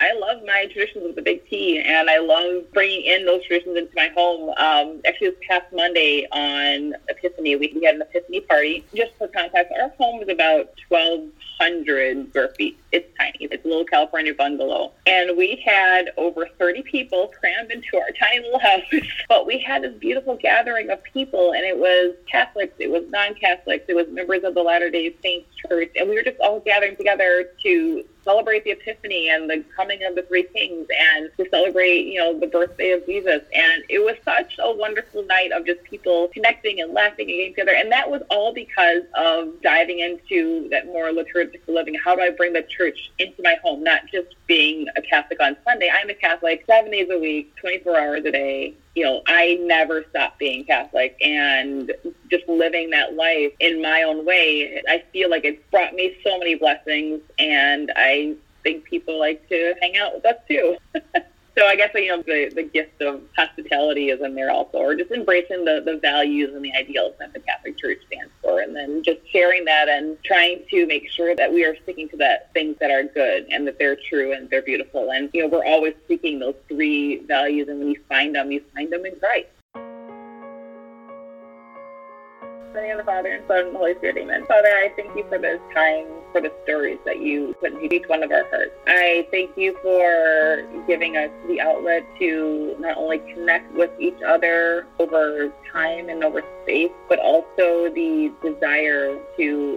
I 0.00 0.14
love 0.14 0.42
my 0.46 0.66
traditions 0.72 1.04
with 1.04 1.16
the 1.16 1.22
big 1.22 1.46
T, 1.50 1.78
and 1.78 2.08
I 2.08 2.18
love 2.20 2.64
bringing 2.72 3.02
in 3.02 3.26
those 3.26 3.44
traditions 3.44 3.76
into 3.76 3.92
my 3.94 4.08
home. 4.08 4.48
Um, 4.56 5.02
actually, 5.06 5.30
this 5.30 5.38
past 5.46 5.66
Monday 5.74 6.26
on 6.32 6.94
Epiphany, 7.10 7.56
we, 7.56 7.68
had 7.84 7.96
an 7.96 8.02
Epiphany 8.02 8.40
party. 8.40 8.84
Just 8.94 9.12
for 9.18 9.28
context, 9.28 9.74
our 9.78 9.90
home 9.98 10.22
is 10.22 10.30
about 10.30 10.70
1,200 10.88 11.30
square 12.30 12.48
feet. 12.56 12.78
It's 12.92 13.06
tiny. 13.18 13.36
It's 13.40 13.64
a 13.64 13.68
little 13.68 13.84
California 13.84 14.34
bungalow. 14.34 14.92
And 15.06 15.36
we 15.36 15.62
had 15.64 16.10
over 16.16 16.46
30 16.58 16.82
people 16.82 17.30
crammed 17.38 17.70
into 17.70 17.96
our 17.96 18.10
tiny 18.18 18.40
little 18.40 18.58
house. 18.60 18.82
but 19.28 19.46
we 19.46 19.58
had 19.58 19.82
this 19.82 19.94
beautiful 19.94 20.36
gathering 20.36 20.90
of 20.90 21.02
people, 21.02 21.52
and 21.52 21.64
it 21.64 21.76
was 21.76 22.14
Catholics, 22.30 22.74
it 22.78 22.90
was 22.90 23.04
non-Catholics, 23.10 23.84
it 23.88 23.94
was 23.94 24.06
members 24.08 24.42
of 24.44 24.54
the 24.54 24.62
Latter-day 24.62 25.14
Saints 25.22 25.48
Church, 25.68 25.90
and 25.96 26.08
we 26.08 26.16
were 26.16 26.22
just 26.22 26.40
all 26.40 26.60
gathering 26.60 26.96
together 26.96 27.50
to 27.62 28.04
celebrate 28.24 28.64
the 28.64 28.70
Epiphany 28.70 29.30
and 29.30 29.48
the 29.48 29.64
coming 29.74 30.04
of 30.04 30.14
the 30.14 30.22
Three 30.22 30.42
Kings 30.42 30.86
and 31.14 31.30
to 31.38 31.48
celebrate, 31.50 32.06
you 32.06 32.18
know, 32.18 32.38
the 32.38 32.46
birthday 32.46 32.90
of 32.90 33.04
Jesus. 33.06 33.42
And 33.54 33.82
it 33.88 33.98
was 33.98 34.16
such 34.24 34.56
a 34.58 34.74
wonderful 34.76 35.24
night 35.24 35.52
of 35.52 35.64
just 35.64 35.82
people 35.84 36.28
connecting 36.28 36.80
and 36.80 36.92
laughing 36.92 37.28
and 37.28 37.36
getting 37.36 37.54
together. 37.54 37.72
And 37.74 37.90
that 37.92 38.10
was 38.10 38.22
all 38.30 38.52
because 38.52 39.02
of 39.16 39.60
diving 39.62 40.00
into 40.00 40.68
that 40.68 40.86
more 40.86 41.12
liturgical 41.12 41.49
living. 41.66 41.94
How 41.94 42.14
do 42.14 42.22
I 42.22 42.30
bring 42.30 42.52
the 42.52 42.62
church 42.62 43.10
into 43.18 43.42
my 43.42 43.56
home, 43.62 43.82
not 43.82 44.02
just 44.12 44.28
being 44.46 44.86
a 44.96 45.02
Catholic 45.02 45.40
on 45.40 45.56
Sunday. 45.64 45.90
I'm 45.92 46.10
a 46.10 46.14
Catholic 46.14 46.64
seven 46.66 46.90
days 46.90 47.08
a 47.10 47.18
week, 47.18 47.54
24 47.56 47.98
hours 47.98 48.24
a 48.24 48.32
day. 48.32 48.74
You 48.94 49.04
know, 49.04 49.22
I 49.26 49.58
never 49.62 50.04
stopped 50.10 50.38
being 50.38 50.64
Catholic 50.64 51.16
and 51.20 51.92
just 52.30 52.48
living 52.48 52.90
that 52.90 53.14
life 53.14 53.52
in 53.60 53.80
my 53.80 54.02
own 54.02 54.24
way. 54.24 54.82
I 54.88 55.02
feel 55.12 55.30
like 55.30 55.44
it's 55.44 55.62
brought 55.70 55.94
me 55.94 56.16
so 56.24 56.38
many 56.38 56.56
blessings 56.56 57.20
and 57.38 57.92
I 57.96 58.34
think 58.62 58.84
people 58.84 59.18
like 59.18 59.48
to 59.48 59.74
hang 59.80 59.96
out 59.96 60.14
with 60.14 60.26
us 60.26 60.36
too. 60.48 60.76
So 61.58 61.66
I 61.66 61.76
guess 61.76 61.90
you 61.94 62.08
know 62.08 62.22
the, 62.22 62.50
the 62.54 62.62
gift 62.62 63.02
of 63.02 63.20
hospitality 63.36 64.10
is 64.10 64.20
in 64.22 64.34
there 64.34 64.50
also, 64.50 64.78
or 64.78 64.94
just 64.94 65.10
embracing 65.10 65.64
the, 65.64 65.82
the 65.84 65.98
values 65.98 66.54
and 66.54 66.64
the 66.64 66.72
ideals 66.74 67.14
that 67.18 67.32
the 67.32 67.40
Catholic 67.40 67.76
Church 67.76 67.98
for, 68.50 68.60
and 68.60 68.74
then 68.74 69.02
just 69.02 69.20
sharing 69.30 69.64
that 69.64 69.88
and 69.88 70.22
trying 70.24 70.62
to 70.70 70.86
make 70.86 71.10
sure 71.10 71.34
that 71.36 71.52
we 71.52 71.64
are 71.64 71.76
sticking 71.82 72.08
to 72.08 72.16
that 72.16 72.52
things 72.52 72.76
that 72.80 72.90
are 72.90 73.04
good 73.04 73.46
and 73.50 73.66
that 73.66 73.78
they're 73.78 73.96
true 74.08 74.32
and 74.32 74.48
they're 74.50 74.62
beautiful. 74.62 75.10
And 75.12 75.30
you 75.32 75.42
know 75.42 75.48
we're 75.48 75.64
always 75.64 75.94
seeking 76.08 76.38
those 76.38 76.56
three 76.68 77.18
values, 77.20 77.68
and 77.68 77.78
when 77.78 77.88
you 77.88 78.00
find 78.08 78.34
them, 78.34 78.50
you 78.50 78.62
find 78.74 78.92
them 78.92 79.06
in 79.06 79.18
Christ. 79.18 79.48
The 82.72 82.80
name 82.80 82.92
of 82.92 82.98
the 82.98 83.04
Father 83.04 83.30
and 83.30 83.44
Son 83.46 83.66
and 83.66 83.74
the 83.74 83.78
Holy 83.78 83.94
Spirit, 83.96 84.16
Amen. 84.18 84.46
Father, 84.46 84.68
I 84.68 84.92
thank 84.96 85.16
you 85.16 85.24
for 85.28 85.38
this 85.38 85.60
time, 85.74 86.06
for 86.32 86.40
the 86.40 86.52
stories 86.64 86.98
that 87.04 87.20
you 87.20 87.54
put 87.60 87.72
into 87.72 87.92
each 87.94 88.08
one 88.08 88.22
of 88.22 88.30
our 88.30 88.48
hearts. 88.50 88.72
I 88.86 89.26
thank 89.30 89.56
you 89.56 89.76
for 89.82 90.68
giving 90.86 91.16
us 91.16 91.30
the 91.48 91.60
outlet 91.60 92.06
to 92.20 92.76
not 92.78 92.96
only 92.96 93.18
connect 93.18 93.72
with 93.74 93.90
each 93.98 94.20
other 94.26 94.86
over 94.98 95.52
time 95.72 96.08
and 96.08 96.22
over 96.22 96.42
space, 96.62 96.90
but 97.08 97.18
also 97.18 97.90
the 97.90 98.32
desire 98.42 99.18
to 99.36 99.69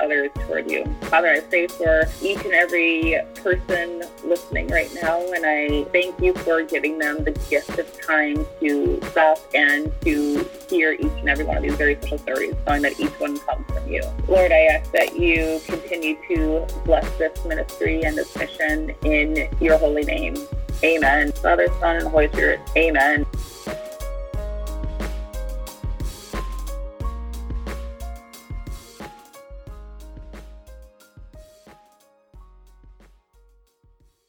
others 0.00 0.30
toward 0.46 0.70
you. 0.70 0.84
Father, 1.02 1.28
I 1.28 1.40
pray 1.40 1.66
for 1.66 2.04
each 2.22 2.44
and 2.44 2.54
every 2.54 3.18
person 3.42 4.02
listening 4.24 4.68
right 4.68 4.90
now, 5.02 5.20
and 5.32 5.44
I 5.46 5.84
thank 5.92 6.20
you 6.20 6.34
for 6.34 6.62
giving 6.62 6.98
them 6.98 7.24
the 7.24 7.32
gift 7.50 7.78
of 7.78 8.00
time 8.00 8.46
to 8.60 9.00
stop 9.10 9.38
and 9.54 9.92
to 10.02 10.48
hear 10.68 10.92
each 10.92 11.18
and 11.20 11.28
every 11.28 11.44
one 11.44 11.56
of 11.56 11.62
these 11.62 11.74
very 11.74 11.96
special 11.96 12.18
stories, 12.18 12.54
knowing 12.66 12.82
that 12.82 12.98
each 12.98 13.18
one 13.20 13.38
comes 13.40 13.66
from 13.70 13.88
you. 13.88 14.02
Lord, 14.26 14.52
I 14.52 14.62
ask 14.74 14.90
that 14.92 15.16
you 15.16 15.60
continue 15.66 16.16
to 16.28 16.66
bless 16.84 17.08
this 17.18 17.44
ministry 17.44 18.02
and 18.02 18.16
this 18.16 18.36
mission 18.36 18.94
in 19.04 19.48
your 19.60 19.78
holy 19.78 20.04
name. 20.04 20.36
Amen. 20.84 21.32
Father, 21.32 21.68
Son, 21.80 21.96
and 21.96 22.08
Holy 22.08 22.28
Spirit. 22.28 22.60
Amen. 22.76 23.26